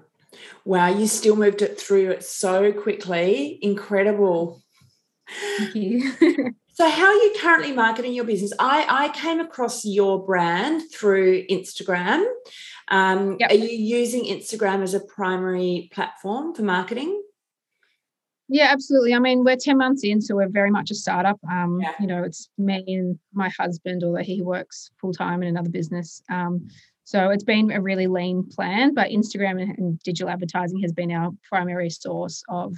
Wow, 0.64 0.88
you 0.88 1.06
still 1.06 1.36
moved 1.36 1.62
it 1.62 1.80
through 1.80 2.10
it 2.10 2.24
so 2.24 2.72
quickly. 2.72 3.58
Incredible. 3.62 4.62
Thank 5.58 5.74
you. 5.74 6.12
so, 6.74 6.88
how 6.88 7.06
are 7.06 7.14
you 7.14 7.34
currently 7.40 7.72
marketing 7.72 8.14
your 8.14 8.24
business? 8.24 8.52
I, 8.58 8.86
I 8.88 9.08
came 9.10 9.40
across 9.40 9.84
your 9.84 10.24
brand 10.24 10.82
through 10.92 11.46
Instagram. 11.46 12.24
Um, 12.88 13.36
yep. 13.40 13.50
Are 13.50 13.54
you 13.54 13.68
using 13.68 14.24
Instagram 14.24 14.82
as 14.82 14.94
a 14.94 15.00
primary 15.00 15.90
platform 15.92 16.54
for 16.54 16.62
marketing? 16.62 17.22
Yeah, 18.48 18.68
absolutely. 18.70 19.14
I 19.14 19.18
mean, 19.20 19.42
we're 19.42 19.56
10 19.56 19.78
months 19.78 20.04
in, 20.04 20.20
so 20.20 20.36
we're 20.36 20.48
very 20.48 20.70
much 20.70 20.90
a 20.90 20.94
startup. 20.94 21.38
Um, 21.50 21.80
yeah. 21.80 21.94
You 21.98 22.06
know, 22.06 22.22
it's 22.22 22.50
me 22.58 22.84
and 22.88 23.18
my 23.32 23.48
husband, 23.58 24.04
although 24.04 24.22
he 24.22 24.42
works 24.42 24.90
full 25.00 25.12
time 25.12 25.42
in 25.42 25.48
another 25.48 25.70
business. 25.70 26.22
Um, 26.30 26.68
so 27.04 27.28
it's 27.28 27.44
been 27.44 27.70
a 27.70 27.80
really 27.80 28.06
lean 28.06 28.48
plan, 28.50 28.94
but 28.94 29.10
Instagram 29.10 29.60
and 29.60 29.98
digital 30.00 30.30
advertising 30.30 30.80
has 30.80 30.92
been 30.92 31.12
our 31.12 31.30
primary 31.48 31.90
source 31.90 32.42
of 32.48 32.74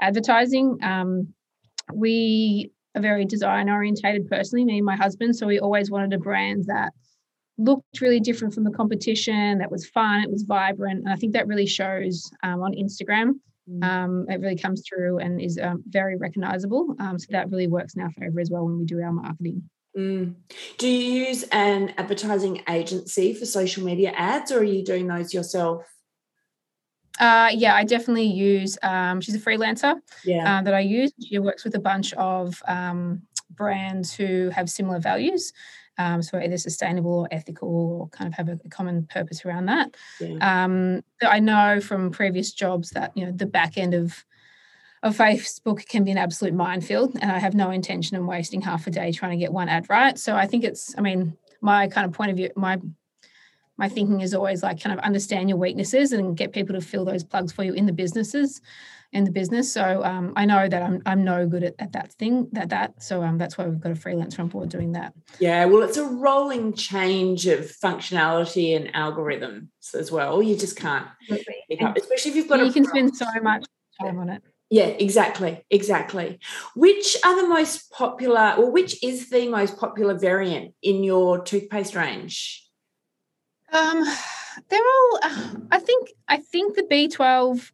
advertising. 0.00 0.78
Um, 0.82 1.32
we 1.92 2.72
are 2.96 3.00
very 3.00 3.24
design 3.24 3.70
orientated 3.70 4.28
personally, 4.28 4.64
me 4.64 4.78
and 4.78 4.86
my 4.86 4.96
husband. 4.96 5.36
So 5.36 5.46
we 5.46 5.60
always 5.60 5.88
wanted 5.88 6.12
a 6.12 6.18
brand 6.18 6.64
that 6.66 6.92
looked 7.56 8.00
really 8.00 8.18
different 8.18 8.54
from 8.54 8.64
the 8.64 8.72
competition, 8.72 9.58
that 9.58 9.70
was 9.70 9.86
fun, 9.86 10.24
it 10.24 10.30
was 10.30 10.42
vibrant. 10.42 11.04
And 11.04 11.12
I 11.12 11.16
think 11.16 11.32
that 11.34 11.46
really 11.46 11.66
shows 11.66 12.28
um, 12.42 12.60
on 12.60 12.72
Instagram. 12.72 13.34
Mm. 13.70 13.84
Um, 13.84 14.26
it 14.28 14.40
really 14.40 14.58
comes 14.58 14.82
through 14.86 15.18
and 15.20 15.40
is 15.40 15.58
um, 15.62 15.84
very 15.86 16.16
recognizable. 16.16 16.96
Um, 16.98 17.20
so 17.20 17.26
that 17.30 17.50
really 17.50 17.68
works 17.68 17.94
in 17.94 18.02
our 18.02 18.10
favor 18.10 18.40
as 18.40 18.50
well 18.50 18.64
when 18.64 18.78
we 18.78 18.84
do 18.84 19.00
our 19.00 19.12
marketing. 19.12 19.62
Mm. 19.96 20.34
Do 20.78 20.88
you 20.88 21.26
use 21.26 21.44
an 21.52 21.94
advertising 21.96 22.62
agency 22.68 23.32
for 23.32 23.46
social 23.46 23.84
media 23.84 24.12
ads 24.16 24.50
or 24.50 24.58
are 24.58 24.64
you 24.64 24.84
doing 24.84 25.06
those 25.06 25.32
yourself? 25.32 25.86
Uh, 27.20 27.50
yeah, 27.54 27.76
I 27.76 27.84
definitely 27.84 28.26
use. 28.26 28.76
Um, 28.82 29.20
she's 29.20 29.36
a 29.36 29.38
freelancer 29.38 29.94
yeah. 30.24 30.58
uh, 30.58 30.62
that 30.62 30.74
I 30.74 30.80
use. 30.80 31.12
She 31.24 31.38
works 31.38 31.64
with 31.64 31.76
a 31.76 31.80
bunch 31.80 32.12
of 32.14 32.60
um, 32.66 33.22
brands 33.50 34.12
who 34.12 34.50
have 34.50 34.68
similar 34.68 34.98
values. 34.98 35.52
Um, 35.96 36.22
so 36.22 36.38
either 36.38 36.58
sustainable 36.58 37.20
or 37.20 37.28
ethical 37.30 37.68
or 37.68 38.08
kind 38.08 38.26
of 38.26 38.34
have 38.34 38.48
a, 38.48 38.68
common 38.68 39.06
purpose 39.06 39.44
around 39.44 39.66
that. 39.66 39.96
Yeah. 40.20 40.64
Um, 40.64 41.02
I 41.22 41.38
know 41.38 41.80
from 41.80 42.10
previous 42.10 42.52
jobs 42.52 42.90
that 42.90 43.12
you 43.14 43.24
know 43.24 43.30
the 43.30 43.46
back 43.46 43.78
end 43.78 43.94
of 43.94 44.24
of 45.04 45.16
Facebook 45.16 45.86
can 45.86 46.02
be 46.02 46.10
an 46.10 46.18
absolute 46.18 46.54
minefield, 46.54 47.16
and 47.20 47.30
I 47.30 47.38
have 47.38 47.54
no 47.54 47.70
intention 47.70 48.16
of 48.16 48.24
wasting 48.24 48.62
half 48.62 48.86
a 48.86 48.90
day 48.90 49.12
trying 49.12 49.32
to 49.32 49.36
get 49.36 49.52
one 49.52 49.68
ad 49.68 49.86
right. 49.90 50.18
So 50.18 50.34
I 50.34 50.46
think 50.46 50.64
it's, 50.64 50.94
I 50.96 51.02
mean, 51.02 51.36
my 51.60 51.88
kind 51.88 52.06
of 52.06 52.12
point 52.12 52.30
of 52.30 52.36
view, 52.38 52.50
my 52.56 52.80
my 53.76 53.88
thinking 53.88 54.20
is 54.20 54.34
always 54.34 54.62
like 54.62 54.80
kind 54.80 54.96
of 54.96 55.04
understand 55.04 55.48
your 55.48 55.58
weaknesses 55.58 56.12
and 56.12 56.36
get 56.36 56.52
people 56.52 56.74
to 56.74 56.80
fill 56.80 57.04
those 57.04 57.24
plugs 57.24 57.52
for 57.52 57.64
you 57.64 57.74
in 57.74 57.86
the 57.86 57.92
businesses 57.92 58.60
in 59.12 59.24
the 59.24 59.30
business. 59.30 59.72
So 59.72 60.02
um, 60.04 60.32
i 60.36 60.44
know 60.44 60.68
that 60.68 60.82
i'm, 60.82 61.02
I'm 61.06 61.24
no 61.24 61.46
good 61.46 61.64
at, 61.64 61.74
at 61.78 61.92
that 61.92 62.12
thing 62.12 62.48
that 62.52 62.68
that. 62.70 63.02
So 63.02 63.22
um, 63.22 63.36
that's 63.36 63.58
why 63.58 63.66
we've 63.66 63.80
got 63.80 63.92
a 63.92 63.96
freelancer 63.96 64.38
on 64.40 64.48
board 64.48 64.68
doing 64.68 64.92
that. 64.92 65.12
Yeah 65.38 65.64
well 65.66 65.82
it's 65.82 65.96
a 65.96 66.04
rolling 66.04 66.72
change 66.72 67.46
of 67.46 67.60
functionality 67.60 68.76
and 68.76 68.92
algorithms 68.94 69.68
as 69.92 70.10
well. 70.10 70.42
You 70.42 70.56
just 70.56 70.76
can't 70.76 71.06
pick 71.28 71.82
up 71.82 71.96
especially 71.96 72.30
if 72.30 72.36
you've 72.36 72.48
got 72.48 72.64
you 72.64 72.72
can 72.72 72.84
spend 72.84 73.16
so 73.16 73.26
much 73.42 73.66
time 74.00 74.18
on 74.18 74.30
it 74.30 74.42
yeah, 74.74 74.86
exactly, 74.86 75.64
exactly. 75.70 76.40
Which 76.74 77.16
are 77.24 77.40
the 77.40 77.46
most 77.46 77.92
popular, 77.92 78.56
or 78.58 78.72
which 78.72 79.04
is 79.04 79.30
the 79.30 79.46
most 79.48 79.76
popular 79.76 80.18
variant 80.18 80.74
in 80.82 81.04
your 81.04 81.44
toothpaste 81.44 81.94
range? 81.94 82.68
Um, 83.72 84.02
they're 84.68 84.80
all. 84.80 85.20
I 85.70 85.78
think. 85.78 86.10
I 86.26 86.38
think 86.38 86.74
the 86.74 86.82
B 86.82 87.06
twelve, 87.06 87.72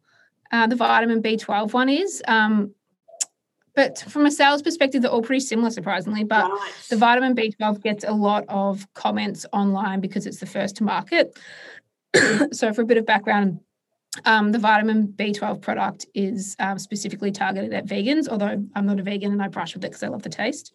uh, 0.51 0.67
the 0.67 0.75
vitamin 0.75 1.21
B 1.21 1.37
twelve 1.37 1.73
one 1.73 1.89
is. 1.89 2.21
Um, 2.27 2.75
but 3.75 3.97
from 3.97 4.27
a 4.27 4.31
sales 4.31 4.61
perspective, 4.61 5.01
they're 5.01 5.09
all 5.09 5.23
pretty 5.23 5.39
similar, 5.39 5.71
surprisingly. 5.71 6.23
But 6.23 6.51
right. 6.51 6.71
the 6.91 6.97
vitamin 6.97 7.33
B12 7.33 7.81
gets 7.81 8.03
a 8.03 8.11
lot 8.11 8.43
of 8.47 8.85
comments 8.93 9.43
online 9.53 10.01
because 10.01 10.27
it's 10.27 10.39
the 10.39 10.45
first 10.45 10.75
to 10.75 10.83
market. 10.83 11.35
so, 12.51 12.73
for 12.73 12.83
a 12.83 12.85
bit 12.85 12.97
of 12.97 13.07
background, 13.07 13.59
um, 14.25 14.51
the 14.51 14.59
vitamin 14.59 15.07
B12 15.07 15.61
product 15.61 16.05
is 16.13 16.55
um, 16.59 16.77
specifically 16.77 17.31
targeted 17.31 17.73
at 17.73 17.85
vegans, 17.85 18.27
although 18.27 18.63
I'm 18.75 18.85
not 18.85 18.99
a 18.99 19.03
vegan 19.03 19.31
and 19.31 19.41
I 19.41 19.47
brush 19.47 19.73
with 19.73 19.83
it 19.83 19.87
because 19.87 20.03
I 20.03 20.07
love 20.07 20.23
the 20.23 20.29
taste. 20.29 20.73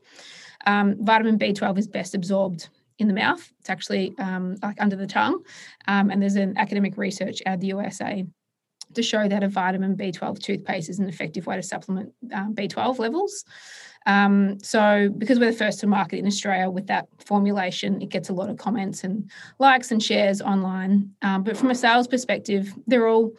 Um, 0.66 0.96
vitamin 1.00 1.38
B12 1.38 1.78
is 1.78 1.86
best 1.86 2.14
absorbed 2.14 2.70
in 2.98 3.08
the 3.08 3.14
mouth. 3.14 3.52
It's 3.60 3.68
actually 3.68 4.14
um, 4.18 4.56
like 4.62 4.80
under 4.80 4.96
the 4.96 5.06
tongue. 5.06 5.42
Um, 5.86 6.10
and 6.10 6.20
there's 6.20 6.36
an 6.36 6.56
academic 6.56 6.96
research 6.96 7.42
out 7.44 7.54
of 7.54 7.60
the 7.60 7.68
USA 7.68 8.24
to 8.94 9.02
show 9.02 9.28
that 9.28 9.42
a 9.42 9.48
vitamin 9.48 9.96
B12 9.96 10.42
toothpaste 10.42 10.88
is 10.88 10.98
an 10.98 11.08
effective 11.08 11.46
way 11.46 11.56
to 11.56 11.62
supplement 11.62 12.12
um, 12.32 12.54
B12 12.54 12.98
levels. 12.98 13.44
Um, 14.06 14.58
so, 14.62 15.10
because 15.18 15.38
we're 15.38 15.50
the 15.50 15.56
first 15.56 15.80
to 15.80 15.86
market 15.86 16.18
in 16.18 16.26
Australia 16.26 16.70
with 16.70 16.86
that 16.86 17.08
formulation, 17.18 18.00
it 18.00 18.08
gets 18.08 18.28
a 18.28 18.32
lot 18.32 18.48
of 18.48 18.56
comments 18.56 19.04
and 19.04 19.30
likes 19.58 19.90
and 19.90 20.02
shares 20.02 20.40
online. 20.40 21.10
Um, 21.22 21.42
but 21.42 21.56
from 21.56 21.70
a 21.70 21.74
sales 21.74 22.06
perspective, 22.06 22.72
they're 22.86 23.08
all 23.08 23.32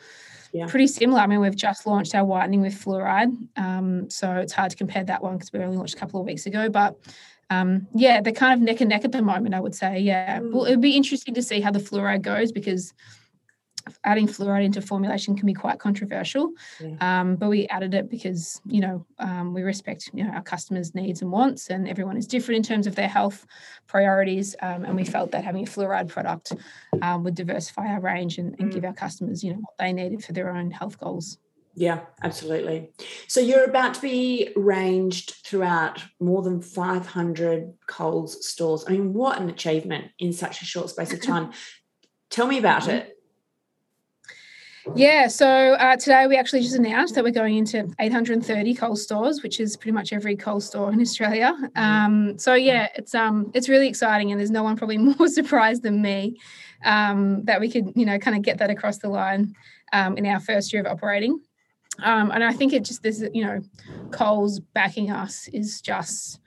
yeah. 0.53 0.67
pretty 0.67 0.87
similar. 0.87 1.21
I 1.21 1.27
mean, 1.27 1.39
we've 1.39 1.55
just 1.55 1.87
launched 1.87 2.13
our 2.15 2.25
whitening 2.25 2.61
with 2.61 2.73
fluoride, 2.73 3.33
um, 3.57 4.09
so 4.09 4.33
it's 4.33 4.53
hard 4.53 4.71
to 4.71 4.77
compare 4.77 5.05
that 5.05 5.23
one 5.23 5.37
because 5.37 5.53
we 5.53 5.59
only 5.59 5.77
launched 5.77 5.95
a 5.95 5.97
couple 5.97 6.19
of 6.19 6.25
weeks 6.25 6.45
ago. 6.45 6.69
But 6.69 6.97
um, 7.49 7.87
yeah, 7.93 8.19
they're 8.21 8.33
kind 8.33 8.53
of 8.53 8.59
neck 8.59 8.81
and 8.81 8.89
neck 8.89 9.05
at 9.05 9.13
the 9.13 9.21
moment, 9.21 9.55
I 9.55 9.59
would 9.59 9.75
say. 9.75 9.99
Yeah. 9.99 10.39
Mm. 10.39 10.51
Well, 10.51 10.65
it 10.65 10.71
would 10.71 10.81
be 10.81 10.97
interesting 10.97 11.33
to 11.35 11.41
see 11.41 11.61
how 11.61 11.71
the 11.71 11.79
fluoride 11.79 12.21
goes 12.21 12.51
because 12.51 12.93
adding 14.03 14.27
fluoride 14.27 14.63
into 14.63 14.81
formulation 14.81 15.35
can 15.35 15.45
be 15.45 15.53
quite 15.53 15.79
controversial. 15.79 16.51
Um, 17.01 17.35
but 17.35 17.49
we 17.49 17.67
added 17.67 17.93
it 17.93 18.09
because, 18.09 18.61
you 18.65 18.81
know, 18.81 19.05
um, 19.19 19.53
we 19.53 19.63
respect, 19.63 20.09
you 20.13 20.23
know, 20.23 20.31
our 20.31 20.41
customers' 20.41 20.95
needs 20.95 21.21
and 21.21 21.31
wants, 21.31 21.69
and 21.69 21.87
everyone 21.87 22.17
is 22.17 22.27
different 22.27 22.57
in 22.57 22.63
terms 22.63 22.87
of 22.87 22.95
their 22.95 23.07
health 23.07 23.45
priorities. 23.87 24.55
Um, 24.61 24.85
and 24.85 24.95
we 24.95 25.05
felt 25.05 25.31
that 25.31 25.43
having 25.43 25.67
a 25.67 25.69
fluoride 25.69 26.09
product 26.09 26.53
um, 27.01 27.23
would 27.23 27.35
diversify 27.35 27.87
our 27.87 27.99
range 27.99 28.37
and, 28.37 28.55
and 28.59 28.69
mm. 28.69 28.73
give 28.73 28.85
our 28.85 28.93
customers, 28.93 29.43
you 29.43 29.51
know, 29.51 29.59
what 29.59 29.77
they 29.79 29.93
needed 29.93 30.23
for 30.23 30.33
their 30.33 30.49
own 30.49 30.71
health 30.71 30.99
goals. 30.99 31.37
Yeah, 31.79 31.99
absolutely. 32.23 32.89
So 33.27 33.39
you're 33.39 33.65
about 33.65 33.93
to 33.93 34.01
be 34.01 34.49
ranged 34.55 35.35
throughout 35.45 36.03
more 36.19 36.41
than 36.41 36.59
500 36.59 37.71
Coles 37.85 38.47
stores. 38.47 38.83
I 38.87 38.93
mean, 38.93 39.13
what 39.13 39.39
an 39.39 39.47
achievement 39.47 40.05
in 40.17 40.33
such 40.33 40.63
a 40.63 40.65
short 40.65 40.89
space 40.89 41.13
of 41.13 41.21
time. 41.21 41.51
Tell 42.31 42.47
me 42.47 42.57
about 42.57 42.87
it. 42.87 43.16
Yeah, 44.95 45.27
so 45.27 45.47
uh, 45.47 45.95
today 45.97 46.27
we 46.27 46.37
actually 46.37 46.61
just 46.61 46.75
announced 46.75 47.15
that 47.15 47.23
we're 47.23 47.31
going 47.31 47.57
into 47.57 47.89
830 47.99 48.73
Coles 48.75 49.03
stores, 49.03 49.43
which 49.43 49.59
is 49.59 49.77
pretty 49.77 49.91
much 49.91 50.13
every 50.13 50.35
Coles 50.35 50.65
store 50.65 50.91
in 50.91 51.01
Australia. 51.01 51.53
Mm-hmm. 51.55 51.79
Um, 51.79 52.39
so 52.39 52.53
yeah, 52.53 52.87
it's 52.95 53.13
um 53.13 53.51
it's 53.53 53.69
really 53.69 53.87
exciting, 53.87 54.31
and 54.31 54.39
there's 54.39 54.51
no 54.51 54.63
one 54.63 54.75
probably 54.75 54.97
more 55.19 55.27
surprised 55.27 55.83
than 55.83 56.01
me 56.01 56.39
um, 56.83 57.43
that 57.45 57.59
we 57.59 57.69
could 57.69 57.91
you 57.95 58.05
know 58.05 58.17
kind 58.17 58.35
of 58.35 58.43
get 58.43 58.57
that 58.59 58.69
across 58.69 58.97
the 58.97 59.09
line 59.09 59.55
um, 59.93 60.17
in 60.17 60.25
our 60.25 60.39
first 60.39 60.73
year 60.73 60.81
of 60.81 60.87
operating. 60.87 61.39
Um, 62.03 62.31
and 62.31 62.43
I 62.43 62.53
think 62.53 62.73
it 62.73 62.83
just 62.83 63.03
there's 63.03 63.21
you 63.33 63.43
know, 63.43 63.61
Coles 64.11 64.59
backing 64.59 65.11
us 65.11 65.47
is 65.49 65.81
just 65.81 66.39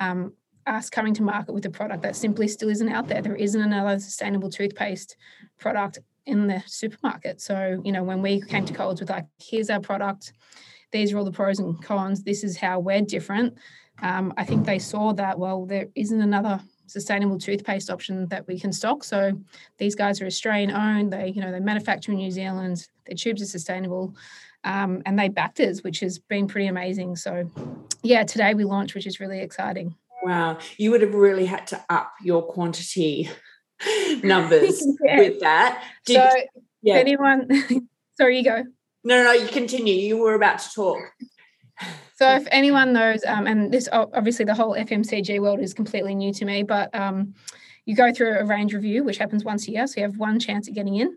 um, 0.00 0.34
us 0.66 0.90
coming 0.90 1.14
to 1.14 1.22
market 1.22 1.52
with 1.52 1.64
a 1.66 1.70
product 1.70 2.02
that 2.02 2.16
simply 2.16 2.48
still 2.48 2.68
isn't 2.68 2.88
out 2.88 3.08
there. 3.08 3.22
There 3.22 3.36
isn't 3.36 3.60
another 3.60 3.98
sustainable 3.98 4.50
toothpaste 4.50 5.16
product 5.58 5.98
in 6.28 6.46
the 6.46 6.62
supermarket. 6.66 7.40
So 7.40 7.80
you 7.84 7.92
know, 7.92 8.04
when 8.04 8.22
we 8.22 8.40
came 8.40 8.64
to 8.66 8.72
Coles 8.72 9.00
with 9.00 9.10
like, 9.10 9.26
here's 9.38 9.70
our 9.70 9.80
product, 9.80 10.32
these 10.92 11.12
are 11.12 11.18
all 11.18 11.24
the 11.24 11.32
pros 11.32 11.58
and 11.58 11.82
cons. 11.82 12.22
This 12.22 12.44
is 12.44 12.56
how 12.56 12.78
we're 12.78 13.02
different. 13.02 13.58
Um, 14.00 14.32
I 14.36 14.44
think 14.44 14.64
they 14.64 14.78
saw 14.78 15.12
that 15.14 15.38
well, 15.38 15.66
there 15.66 15.86
isn't 15.94 16.20
another 16.20 16.60
sustainable 16.86 17.38
toothpaste 17.38 17.90
option 17.90 18.26
that 18.28 18.46
we 18.46 18.58
can 18.58 18.72
stock. 18.72 19.04
So 19.04 19.32
these 19.76 19.94
guys 19.94 20.22
are 20.22 20.26
Australian 20.26 20.70
owned. 20.70 21.12
They 21.12 21.28
you 21.28 21.40
know 21.40 21.50
they 21.50 21.60
manufacture 21.60 22.12
in 22.12 22.18
New 22.18 22.30
Zealand. 22.30 22.86
Their 23.06 23.16
tubes 23.16 23.42
are 23.42 23.46
sustainable 23.46 24.14
um, 24.64 25.02
and 25.06 25.18
they 25.18 25.28
backed 25.28 25.60
us, 25.60 25.82
which 25.82 26.00
has 26.00 26.18
been 26.18 26.46
pretty 26.46 26.66
amazing. 26.66 27.16
So, 27.16 27.50
yeah, 28.02 28.24
today 28.24 28.54
we 28.54 28.64
launched, 28.64 28.94
which 28.94 29.06
is 29.06 29.20
really 29.20 29.40
exciting. 29.40 29.94
Wow, 30.22 30.58
you 30.76 30.90
would 30.90 31.00
have 31.02 31.14
really 31.14 31.46
had 31.46 31.66
to 31.68 31.84
up 31.88 32.12
your 32.22 32.42
quantity 32.42 33.30
numbers 34.22 34.86
yeah. 35.04 35.18
with 35.18 35.40
that. 35.40 35.84
Did, 36.04 36.16
so, 36.16 36.40
yeah. 36.82 36.96
anyone, 36.96 37.48
sorry, 38.16 38.38
you 38.38 38.44
go. 38.44 38.64
No, 39.04 39.16
no, 39.16 39.24
no, 39.24 39.32
you 39.32 39.48
continue. 39.48 39.94
You 39.94 40.18
were 40.18 40.34
about 40.34 40.58
to 40.58 40.70
talk. 40.74 40.98
So, 42.16 42.28
if 42.34 42.48
anyone 42.50 42.92
knows, 42.92 43.24
um, 43.24 43.46
and 43.46 43.72
this 43.72 43.88
obviously 43.92 44.44
the 44.44 44.54
whole 44.54 44.74
FMCG 44.74 45.40
world 45.40 45.60
is 45.60 45.72
completely 45.72 46.16
new 46.16 46.32
to 46.34 46.44
me, 46.44 46.64
but 46.64 46.92
um, 46.92 47.34
you 47.84 47.94
go 47.94 48.12
through 48.12 48.38
a 48.38 48.44
range 48.44 48.74
review, 48.74 49.04
which 49.04 49.18
happens 49.18 49.44
once 49.44 49.68
a 49.68 49.70
year, 49.70 49.86
so 49.86 50.00
you 50.00 50.02
have 50.02 50.18
one 50.18 50.40
chance 50.40 50.66
at 50.66 50.74
getting 50.74 50.96
in. 50.96 51.16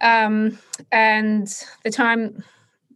Um, 0.00 0.58
and 0.92 1.48
the 1.82 1.90
time, 1.90 2.44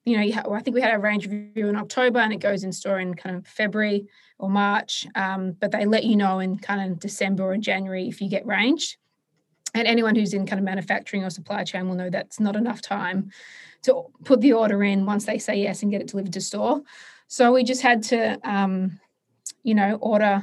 you 0.09 0.17
know, 0.17 0.23
you 0.23 0.35
ha- 0.35 0.51
I 0.51 0.61
think 0.61 0.75
we 0.75 0.81
had 0.81 0.95
a 0.95 0.99
range 0.99 1.27
review 1.27 1.69
in 1.69 1.77
October 1.77 2.19
and 2.19 2.33
it 2.33 2.41
goes 2.41 2.65
in 2.65 2.73
store 2.73 2.99
in 2.99 3.15
kind 3.15 3.37
of 3.37 3.47
February 3.47 4.07
or 4.39 4.49
March. 4.49 5.07
Um, 5.15 5.53
but 5.53 5.71
they 5.71 5.85
let 5.85 6.05
you 6.05 6.17
know 6.17 6.39
in 6.39 6.59
kind 6.59 6.91
of 6.91 6.99
December 6.99 7.45
or 7.45 7.57
January 7.57 8.09
if 8.09 8.21
you 8.21 8.29
get 8.29 8.47
ranged. 8.47 8.97
And 9.75 9.87
anyone 9.87 10.15
who's 10.15 10.33
in 10.33 10.47
kind 10.47 10.59
of 10.59 10.65
manufacturing 10.65 11.25
or 11.25 11.31
supply 11.31 11.63
chain 11.65 11.89
will 11.89 11.95
know 11.95 12.11
that's 12.11 12.41
not 12.41 12.57
enough 12.57 12.81
time 12.81 13.31
to 13.83 14.05
put 14.25 14.41
the 14.41 14.55
order 14.55 14.83
in 14.83 15.07
once 15.07 15.27
they 15.27 15.39
say 15.39 15.57
yes 15.57 15.83
and 15.83 15.91
get 15.91 16.01
it 16.01 16.09
delivered 16.09 16.33
to 16.33 16.41
store. 16.41 16.83
So 17.27 17.53
we 17.53 17.63
just 17.63 17.83
had 17.83 18.03
to, 18.05 18.41
um, 18.49 18.99
you 19.63 19.75
know, 19.75 19.99
order 20.01 20.43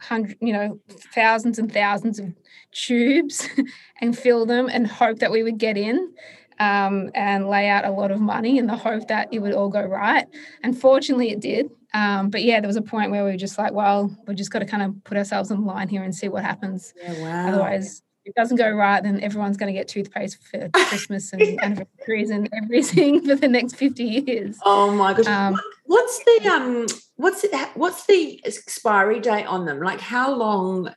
hundred, 0.00 0.36
you 0.40 0.52
know, 0.52 0.78
thousands 1.14 1.58
and 1.58 1.72
thousands 1.72 2.18
of 2.18 2.32
tubes 2.72 3.48
and 4.00 4.16
fill 4.16 4.46
them 4.46 4.68
and 4.70 4.86
hope 4.86 5.18
that 5.18 5.30
we 5.30 5.42
would 5.42 5.58
get 5.58 5.76
in 5.76 6.14
um, 6.58 7.10
and 7.14 7.48
lay 7.48 7.68
out 7.68 7.84
a 7.84 7.90
lot 7.90 8.10
of 8.10 8.20
money 8.20 8.58
in 8.58 8.66
the 8.66 8.76
hope 8.76 9.08
that 9.08 9.28
it 9.32 9.40
would 9.40 9.52
all 9.52 9.68
go 9.68 9.82
right. 9.82 10.26
And 10.62 10.78
fortunately, 10.78 11.30
it 11.30 11.40
did. 11.40 11.70
Um, 11.94 12.30
but 12.30 12.42
yeah, 12.42 12.60
there 12.60 12.68
was 12.68 12.76
a 12.76 12.82
point 12.82 13.10
where 13.10 13.24
we 13.24 13.30
were 13.30 13.36
just 13.36 13.58
like, 13.58 13.72
well, 13.72 14.14
we 14.26 14.34
just 14.34 14.50
got 14.50 14.60
to 14.60 14.66
kind 14.66 14.82
of 14.82 15.04
put 15.04 15.16
ourselves 15.16 15.50
in 15.50 15.64
line 15.64 15.88
here 15.88 16.02
and 16.02 16.14
see 16.14 16.28
what 16.28 16.44
happens. 16.44 16.92
Yeah, 17.00 17.22
wow. 17.22 17.48
Otherwise, 17.48 18.02
it 18.26 18.34
doesn't 18.34 18.56
go 18.56 18.68
right, 18.70 19.02
then 19.02 19.20
everyone's 19.20 19.56
going 19.56 19.72
to 19.72 19.78
get 19.78 19.88
toothpaste 19.88 20.38
for 20.42 20.68
Christmas 20.72 21.32
and 21.32 21.42
anniversaries 21.62 22.30
and 22.30 22.48
everything 22.52 23.24
for 23.24 23.36
the 23.36 23.48
next 23.48 23.76
fifty 23.76 24.04
years. 24.04 24.58
Oh 24.64 24.90
my 24.92 25.14
gosh! 25.14 25.26
Um, 25.26 25.56
what's 25.84 26.18
the 26.24 26.48
um? 26.50 26.86
What's 27.14 27.44
it, 27.44 27.54
what's 27.74 28.04
the 28.06 28.42
expiry 28.44 29.20
date 29.20 29.46
on 29.46 29.64
them? 29.64 29.80
Like, 29.80 30.00
how 30.00 30.34
long 30.34 30.92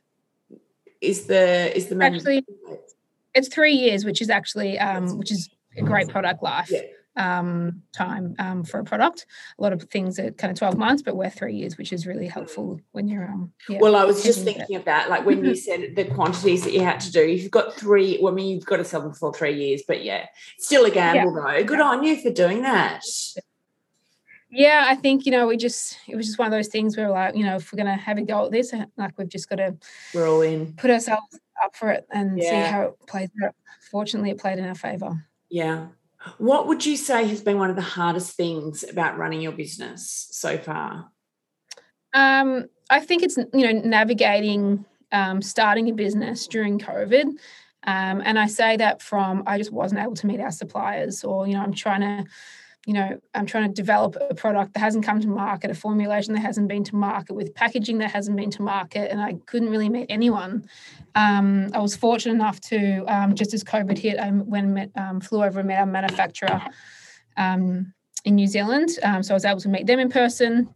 is 1.00 1.26
the 1.26 1.74
is 1.74 1.86
the 1.86 2.02
actually? 2.02 2.44
It's 3.34 3.48
three 3.48 3.74
years, 3.74 4.04
which 4.04 4.20
is 4.20 4.30
actually 4.30 4.78
um, 4.78 5.18
which 5.18 5.30
is 5.30 5.48
a 5.76 5.82
great 5.82 6.08
product 6.08 6.42
life. 6.42 6.70
Yeah 6.70 6.82
um, 7.16 7.82
time 7.92 8.34
um, 8.38 8.64
for 8.64 8.80
a 8.80 8.84
product. 8.84 9.26
A 9.58 9.62
lot 9.62 9.72
of 9.72 9.82
things 9.84 10.18
are 10.18 10.30
kind 10.32 10.50
of 10.50 10.58
12 10.58 10.76
months, 10.76 11.02
but 11.02 11.16
we're 11.16 11.30
three 11.30 11.54
years, 11.54 11.76
which 11.76 11.92
is 11.92 12.06
really 12.06 12.26
helpful 12.26 12.80
when 12.92 13.08
you're. 13.08 13.24
Um, 13.24 13.52
yeah, 13.68 13.78
well, 13.80 13.96
I 13.96 14.04
was 14.04 14.22
just 14.22 14.44
thinking 14.44 14.76
of 14.76 14.84
that, 14.84 15.10
like 15.10 15.24
when 15.24 15.44
you 15.44 15.54
said 15.56 15.94
the 15.96 16.04
quantities 16.04 16.64
that 16.64 16.72
you 16.72 16.80
had 16.82 17.00
to 17.00 17.12
do. 17.12 17.26
You've 17.26 17.50
got 17.50 17.74
three, 17.74 18.18
well, 18.20 18.32
I 18.32 18.36
mean, 18.36 18.54
you've 18.54 18.66
got 18.66 18.78
to 18.78 18.84
sell 18.84 19.02
them 19.02 19.14
for 19.14 19.32
three 19.32 19.54
years, 19.54 19.82
but 19.86 20.04
yeah, 20.04 20.26
still 20.58 20.84
a 20.84 20.90
gamble 20.90 21.34
yeah. 21.34 21.58
though. 21.58 21.64
Good 21.64 21.78
yeah. 21.78 21.84
on 21.84 22.04
you 22.04 22.20
for 22.20 22.30
doing 22.30 22.62
that. 22.62 23.04
Yeah, 24.50 24.84
I 24.88 24.96
think 24.96 25.26
you 25.26 25.32
know 25.32 25.46
we 25.46 25.56
just 25.56 25.96
it 26.08 26.16
was 26.16 26.26
just 26.26 26.38
one 26.38 26.46
of 26.46 26.52
those 26.52 26.68
things 26.68 26.96
where 26.96 27.08
like 27.08 27.36
you 27.36 27.44
know 27.44 27.56
if 27.56 27.72
we're 27.72 27.76
gonna 27.76 27.96
have 27.96 28.18
a 28.18 28.22
go 28.22 28.46
at 28.46 28.52
this, 28.52 28.72
like 28.96 29.16
we've 29.16 29.28
just 29.28 29.48
got 29.48 29.56
to 29.56 29.76
we're 30.12 30.28
all 30.28 30.42
in, 30.42 30.72
put 30.74 30.90
ourselves 30.90 31.38
up 31.64 31.76
for 31.76 31.90
it 31.90 32.06
and 32.10 32.40
see 32.42 32.48
how 32.48 32.82
it 32.82 32.94
plays 33.06 33.30
out. 33.44 33.54
Fortunately, 33.90 34.30
it 34.30 34.38
played 34.38 34.58
in 34.58 34.64
our 34.64 34.74
favor. 34.74 35.24
Yeah, 35.50 35.88
What 36.38 36.66
would 36.66 36.84
you 36.84 36.96
say 36.96 37.26
has 37.26 37.42
been 37.42 37.58
one 37.58 37.70
of 37.70 37.76
the 37.76 37.82
hardest 37.82 38.36
things 38.36 38.84
about 38.84 39.18
running 39.18 39.40
your 39.40 39.52
business 39.52 40.28
so 40.30 40.58
far? 40.58 41.10
Um, 42.12 42.66
I 42.88 43.00
think 43.00 43.22
it's 43.22 43.36
you 43.36 43.72
know 43.72 43.80
navigating 43.80 44.84
um, 45.12 45.42
starting 45.42 45.88
a 45.88 45.92
business 45.92 46.46
during 46.46 46.78
COVID, 46.78 47.24
um, 47.84 48.22
and 48.24 48.38
I 48.38 48.46
say 48.46 48.76
that 48.78 49.00
from 49.00 49.44
I 49.46 49.58
just 49.58 49.72
wasn't 49.72 50.00
able 50.00 50.14
to 50.16 50.26
meet 50.26 50.40
our 50.40 50.50
suppliers, 50.50 51.22
or 51.22 51.46
you 51.46 51.54
know 51.54 51.62
I'm 51.62 51.72
trying 51.72 52.00
to 52.00 52.30
you 52.86 52.94
know, 52.94 53.20
I'm 53.34 53.44
trying 53.44 53.68
to 53.68 53.74
develop 53.74 54.16
a 54.30 54.34
product 54.34 54.72
that 54.72 54.80
hasn't 54.80 55.04
come 55.04 55.20
to 55.20 55.28
market, 55.28 55.70
a 55.70 55.74
formulation 55.74 56.32
that 56.34 56.40
hasn't 56.40 56.66
been 56.66 56.82
to 56.84 56.96
market, 56.96 57.34
with 57.34 57.54
packaging 57.54 57.98
that 57.98 58.10
hasn't 58.10 58.36
been 58.36 58.50
to 58.52 58.62
market, 58.62 59.10
and 59.10 59.20
I 59.20 59.34
couldn't 59.46 59.68
really 59.68 59.90
meet 59.90 60.06
anyone. 60.08 60.66
Um, 61.14 61.68
I 61.74 61.78
was 61.80 61.94
fortunate 61.94 62.34
enough 62.34 62.60
to, 62.62 63.04
um, 63.06 63.34
just 63.34 63.52
as 63.52 63.62
COVID 63.62 63.98
hit, 63.98 64.18
I 64.18 64.30
went 64.30 64.68
met, 64.68 64.90
um, 64.96 65.20
flew 65.20 65.44
over 65.44 65.60
and 65.60 65.68
met 65.68 65.78
our 65.78 65.86
manufacturer 65.86 66.62
um, 67.36 67.92
in 68.24 68.34
New 68.34 68.46
Zealand. 68.46 68.90
Um, 69.02 69.22
so 69.22 69.34
I 69.34 69.36
was 69.36 69.44
able 69.44 69.60
to 69.60 69.68
meet 69.68 69.86
them 69.86 70.00
in 70.00 70.08
person, 70.08 70.74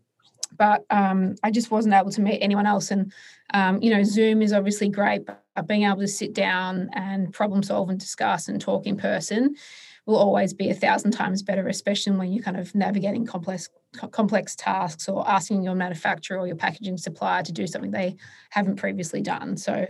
but 0.58 0.84
um, 0.90 1.36
I 1.42 1.50
just 1.50 1.70
wasn't 1.70 1.94
able 1.94 2.10
to 2.10 2.20
meet 2.20 2.40
anyone 2.40 2.66
else. 2.66 2.90
And, 2.90 3.12
you 3.82 3.90
know, 3.90 4.02
Zoom 4.02 4.42
is 4.42 4.52
obviously 4.52 4.90
great, 4.90 5.24
but 5.24 5.42
being 5.66 5.84
able 5.84 6.00
to 6.00 6.08
sit 6.08 6.34
down 6.34 6.90
and 6.92 7.32
problem 7.32 7.62
solve 7.62 7.88
and 7.88 7.98
discuss 7.98 8.48
and 8.48 8.60
talk 8.60 8.86
in 8.86 8.98
person 8.98 9.56
will 10.06 10.16
always 10.16 10.52
be 10.52 10.70
a 10.70 10.74
thousand 10.74 11.12
times 11.12 11.42
better, 11.42 11.66
especially 11.68 12.16
when 12.16 12.32
you're 12.32 12.42
kind 12.42 12.58
of 12.58 12.74
navigating 12.74 13.24
complex 13.26 13.70
complex 14.10 14.54
tasks 14.56 15.08
or 15.08 15.28
asking 15.28 15.62
your 15.62 15.74
manufacturer 15.74 16.38
or 16.38 16.46
your 16.46 16.56
packaging 16.56 16.98
supplier 16.98 17.42
to 17.42 17.52
do 17.52 17.66
something 17.66 17.90
they 17.90 18.16
haven't 18.50 18.76
previously 18.76 19.22
done. 19.22 19.56
So 19.56 19.86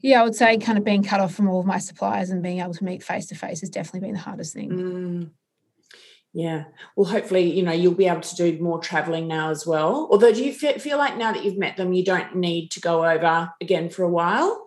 yeah, 0.00 0.20
I 0.20 0.24
would 0.24 0.34
say 0.34 0.56
kind 0.58 0.78
of 0.78 0.84
being 0.84 1.02
cut 1.02 1.20
off 1.20 1.34
from 1.34 1.48
all 1.48 1.60
of 1.60 1.66
my 1.66 1.78
suppliers 1.78 2.30
and 2.30 2.42
being 2.42 2.60
able 2.60 2.74
to 2.74 2.84
meet 2.84 3.02
face 3.02 3.26
to 3.26 3.34
face 3.34 3.60
has 3.60 3.70
definitely 3.70 4.00
been 4.08 4.14
the 4.14 4.20
hardest 4.20 4.54
thing. 4.54 4.70
Mm. 4.70 5.30
Yeah. 6.32 6.64
Well, 6.94 7.10
hopefully, 7.10 7.52
you 7.52 7.64
know, 7.64 7.72
you'll 7.72 7.94
be 7.94 8.06
able 8.06 8.20
to 8.20 8.36
do 8.36 8.62
more 8.62 8.78
traveling 8.78 9.26
now 9.26 9.50
as 9.50 9.66
well. 9.66 10.08
Although, 10.12 10.32
do 10.32 10.44
you 10.44 10.52
feel 10.52 10.96
like 10.96 11.16
now 11.16 11.32
that 11.32 11.44
you've 11.44 11.58
met 11.58 11.76
them, 11.76 11.92
you 11.92 12.04
don't 12.04 12.36
need 12.36 12.70
to 12.70 12.80
go 12.80 13.04
over 13.04 13.52
again 13.60 13.90
for 13.90 14.04
a 14.04 14.08
while? 14.08 14.66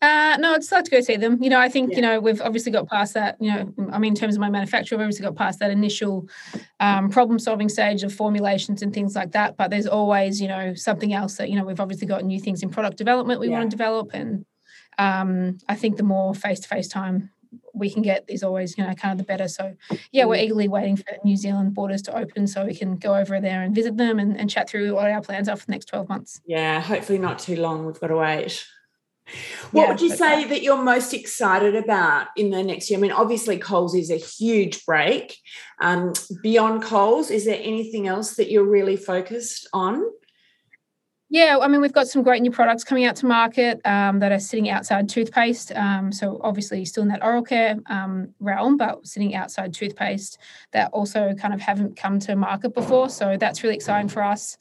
Uh, 0.00 0.36
no, 0.38 0.54
I'd 0.54 0.60
just 0.60 0.70
like 0.70 0.84
to 0.84 0.90
go 0.90 1.00
see 1.00 1.16
them. 1.16 1.42
You 1.42 1.50
know, 1.50 1.58
I 1.58 1.68
think, 1.68 1.90
yeah. 1.90 1.96
you 1.96 2.02
know, 2.02 2.20
we've 2.20 2.40
obviously 2.40 2.70
got 2.70 2.88
past 2.88 3.14
that, 3.14 3.36
you 3.40 3.50
know, 3.50 3.74
I 3.90 3.98
mean, 3.98 4.12
in 4.12 4.14
terms 4.14 4.36
of 4.36 4.40
my 4.40 4.48
manufacturer, 4.48 4.96
we've 4.96 5.04
obviously 5.04 5.24
got 5.24 5.34
past 5.34 5.58
that 5.58 5.72
initial 5.72 6.28
um, 6.78 7.10
problem 7.10 7.40
solving 7.40 7.68
stage 7.68 8.04
of 8.04 8.12
formulations 8.12 8.80
and 8.80 8.94
things 8.94 9.16
like 9.16 9.32
that. 9.32 9.56
But 9.56 9.70
there's 9.70 9.88
always, 9.88 10.40
you 10.40 10.46
know, 10.46 10.74
something 10.74 11.12
else 11.12 11.36
that, 11.36 11.50
you 11.50 11.56
know, 11.56 11.64
we've 11.64 11.80
obviously 11.80 12.06
got 12.06 12.24
new 12.24 12.38
things 12.38 12.62
in 12.62 12.70
product 12.70 12.96
development 12.96 13.40
we 13.40 13.48
yeah. 13.48 13.58
want 13.58 13.70
to 13.70 13.76
develop. 13.76 14.10
And 14.14 14.44
um, 14.98 15.58
I 15.68 15.74
think 15.74 15.96
the 15.96 16.04
more 16.04 16.32
face 16.32 16.60
to 16.60 16.68
face 16.68 16.86
time 16.86 17.30
we 17.74 17.90
can 17.90 18.02
get 18.02 18.24
is 18.28 18.44
always, 18.44 18.78
you 18.78 18.84
know, 18.84 18.94
kind 18.94 19.12
of 19.12 19.18
the 19.18 19.24
better. 19.24 19.48
So, 19.48 19.76
yeah, 20.12 20.26
we're 20.26 20.36
mm. 20.36 20.44
eagerly 20.44 20.68
waiting 20.68 20.96
for 20.96 21.16
New 21.24 21.36
Zealand 21.36 21.74
borders 21.74 22.02
to 22.02 22.16
open 22.16 22.46
so 22.46 22.64
we 22.66 22.74
can 22.74 22.98
go 22.98 23.16
over 23.16 23.40
there 23.40 23.62
and 23.62 23.74
visit 23.74 23.96
them 23.96 24.20
and, 24.20 24.38
and 24.38 24.48
chat 24.48 24.70
through 24.70 24.94
what 24.94 25.10
our 25.10 25.22
plans 25.22 25.48
are 25.48 25.56
for 25.56 25.66
the 25.66 25.72
next 25.72 25.86
12 25.86 26.08
months. 26.08 26.40
Yeah, 26.46 26.80
hopefully 26.80 27.18
not 27.18 27.40
too 27.40 27.56
long. 27.56 27.84
We've 27.84 27.98
got 27.98 28.08
to 28.08 28.16
wait. 28.16 28.64
What 29.72 29.82
yeah, 29.82 29.88
would 29.90 30.00
you 30.00 30.10
say 30.10 30.42
that. 30.42 30.48
that 30.50 30.62
you're 30.62 30.82
most 30.82 31.12
excited 31.12 31.76
about 31.76 32.28
in 32.36 32.50
the 32.50 32.62
next 32.62 32.90
year? 32.90 32.98
I 32.98 33.02
mean, 33.02 33.12
obviously, 33.12 33.58
Coles 33.58 33.94
is 33.94 34.10
a 34.10 34.16
huge 34.16 34.84
break. 34.86 35.36
Um, 35.80 36.12
beyond 36.42 36.82
Coles, 36.82 37.30
is 37.30 37.44
there 37.44 37.60
anything 37.60 38.06
else 38.06 38.36
that 38.36 38.50
you're 38.50 38.64
really 38.64 38.96
focused 38.96 39.68
on? 39.72 40.04
Yeah, 41.30 41.58
I 41.60 41.68
mean, 41.68 41.82
we've 41.82 41.92
got 41.92 42.08
some 42.08 42.22
great 42.22 42.40
new 42.40 42.50
products 42.50 42.84
coming 42.84 43.04
out 43.04 43.16
to 43.16 43.26
market 43.26 43.82
um, 43.84 44.18
that 44.20 44.32
are 44.32 44.40
sitting 44.40 44.70
outside 44.70 45.10
toothpaste. 45.10 45.72
Um, 45.72 46.10
so, 46.10 46.40
obviously, 46.42 46.86
still 46.86 47.02
in 47.02 47.10
that 47.10 47.22
oral 47.22 47.42
care 47.42 47.76
um, 47.90 48.30
realm, 48.40 48.78
but 48.78 49.06
sitting 49.06 49.34
outside 49.34 49.74
toothpaste 49.74 50.38
that 50.72 50.90
also 50.92 51.34
kind 51.34 51.52
of 51.52 51.60
haven't 51.60 51.96
come 51.96 52.18
to 52.20 52.34
market 52.34 52.72
before. 52.72 53.10
So, 53.10 53.36
that's 53.38 53.62
really 53.62 53.74
exciting 53.74 54.08
for 54.08 54.22
us. 54.22 54.56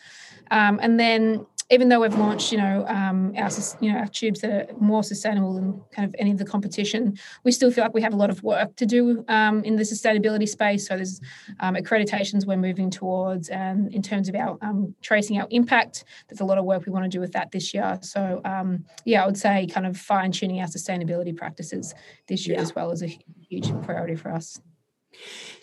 Um, 0.51 0.77
and 0.81 1.00
then 1.00 1.45
even 1.69 1.89
though 1.89 2.00
we've 2.00 2.15
launched, 2.17 2.51
you 2.51 2.57
know, 2.57 2.86
um, 2.88 3.33
our 3.38 3.50
you 3.81 3.91
know 3.91 4.00
our 4.00 4.07
tubes 4.07 4.39
that 4.41 4.51
are 4.51 4.74
more 4.79 5.03
sustainable 5.03 5.53
than 5.53 5.82
kind 5.91 6.08
of 6.08 6.15
any 6.17 6.32
of 6.32 6.38
the 6.38 6.45
competition, 6.45 7.17
we 7.43 7.51
still 7.51 7.71
feel 7.71 7.84
like 7.84 7.93
we 7.93 8.01
have 8.01 8.13
a 8.13 8.17
lot 8.17 8.30
of 8.30 8.41
work 8.41 8.75
to 8.77 8.86
do 8.86 9.25
um, 9.27 9.63
in 9.63 9.75
the 9.75 9.84
sustainability 9.84 10.47
space. 10.47 10.88
So 10.88 10.95
there's 10.95 11.19
um, 11.60 11.75
accreditations 11.75 12.47
we're 12.47 12.58
moving 12.58 12.89
towards, 12.89 13.49
and 13.49 13.93
in 13.93 14.01
terms 14.01 14.30
of 14.30 14.36
our 14.36 14.58
um, 14.62 14.95
tracing 15.01 15.39
our 15.39 15.47
impact, 15.49 16.06
there's 16.30 16.39
a 16.39 16.45
lot 16.45 16.58
of 16.58 16.63
work 16.63 16.86
we 16.86 16.91
want 16.91 17.03
to 17.03 17.10
do 17.10 17.19
with 17.19 17.34
that 17.34 17.51
this 17.51 17.73
year. 17.73 17.99
So 18.01 18.41
um, 18.45 18.86
yeah, 19.03 19.23
I 19.23 19.25
would 19.25 19.38
say 19.38 19.67
kind 19.67 19.86
of 19.86 19.97
fine 19.97 20.32
tuning 20.32 20.62
our 20.62 20.67
sustainability 20.67 21.36
practices 21.36 21.93
this 22.27 22.47
year 22.47 22.58
yeah. 22.58 22.63
as 22.63 22.73
well 22.75 22.91
is 22.91 23.03
a 23.03 23.19
huge 23.49 23.69
priority 23.84 24.15
for 24.15 24.32
us. 24.32 24.62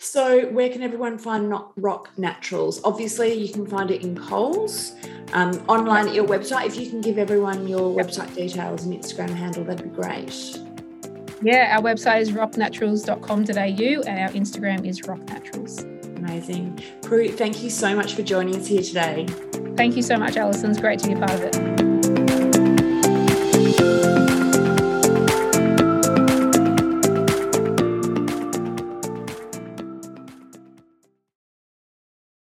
So, 0.05 0.45
where 0.51 0.69
can 0.69 0.83
everyone 0.83 1.17
find 1.17 1.51
Rock 1.77 2.11
Naturals? 2.15 2.79
Obviously, 2.83 3.33
you 3.33 3.51
can 3.51 3.65
find 3.65 3.89
it 3.89 4.03
in 4.03 4.15
Coles, 4.15 4.93
um, 5.33 5.53
online 5.67 6.07
at 6.07 6.13
your 6.13 6.25
website. 6.25 6.67
If 6.67 6.77
you 6.77 6.87
can 6.87 7.01
give 7.01 7.17
everyone 7.17 7.67
your 7.67 7.93
website 7.93 8.33
details 8.35 8.83
and 8.83 8.93
Instagram 8.93 9.31
handle, 9.31 9.63
that'd 9.63 9.83
be 9.83 9.89
great. 9.89 10.59
Yeah, 11.41 11.75
our 11.75 11.81
website 11.81 12.21
is 12.21 12.31
rocknaturals.com.au 12.31 14.01
and 14.07 14.19
our 14.19 14.29
Instagram 14.29 14.87
is 14.87 15.01
rocknaturals. 15.01 15.83
Amazing. 16.17 16.83
Prue, 17.01 17.29
thank 17.29 17.63
you 17.63 17.71
so 17.71 17.95
much 17.95 18.13
for 18.13 18.21
joining 18.21 18.55
us 18.55 18.67
here 18.67 18.83
today. 18.83 19.25
Thank 19.75 19.95
you 19.95 20.03
so 20.03 20.17
much, 20.17 20.37
Alison. 20.37 20.69
It's 20.69 20.79
great 20.79 20.99
to 20.99 21.07
be 21.07 21.13
a 21.13 21.17
part 21.17 21.31
of 21.31 21.41
it. 21.41 21.84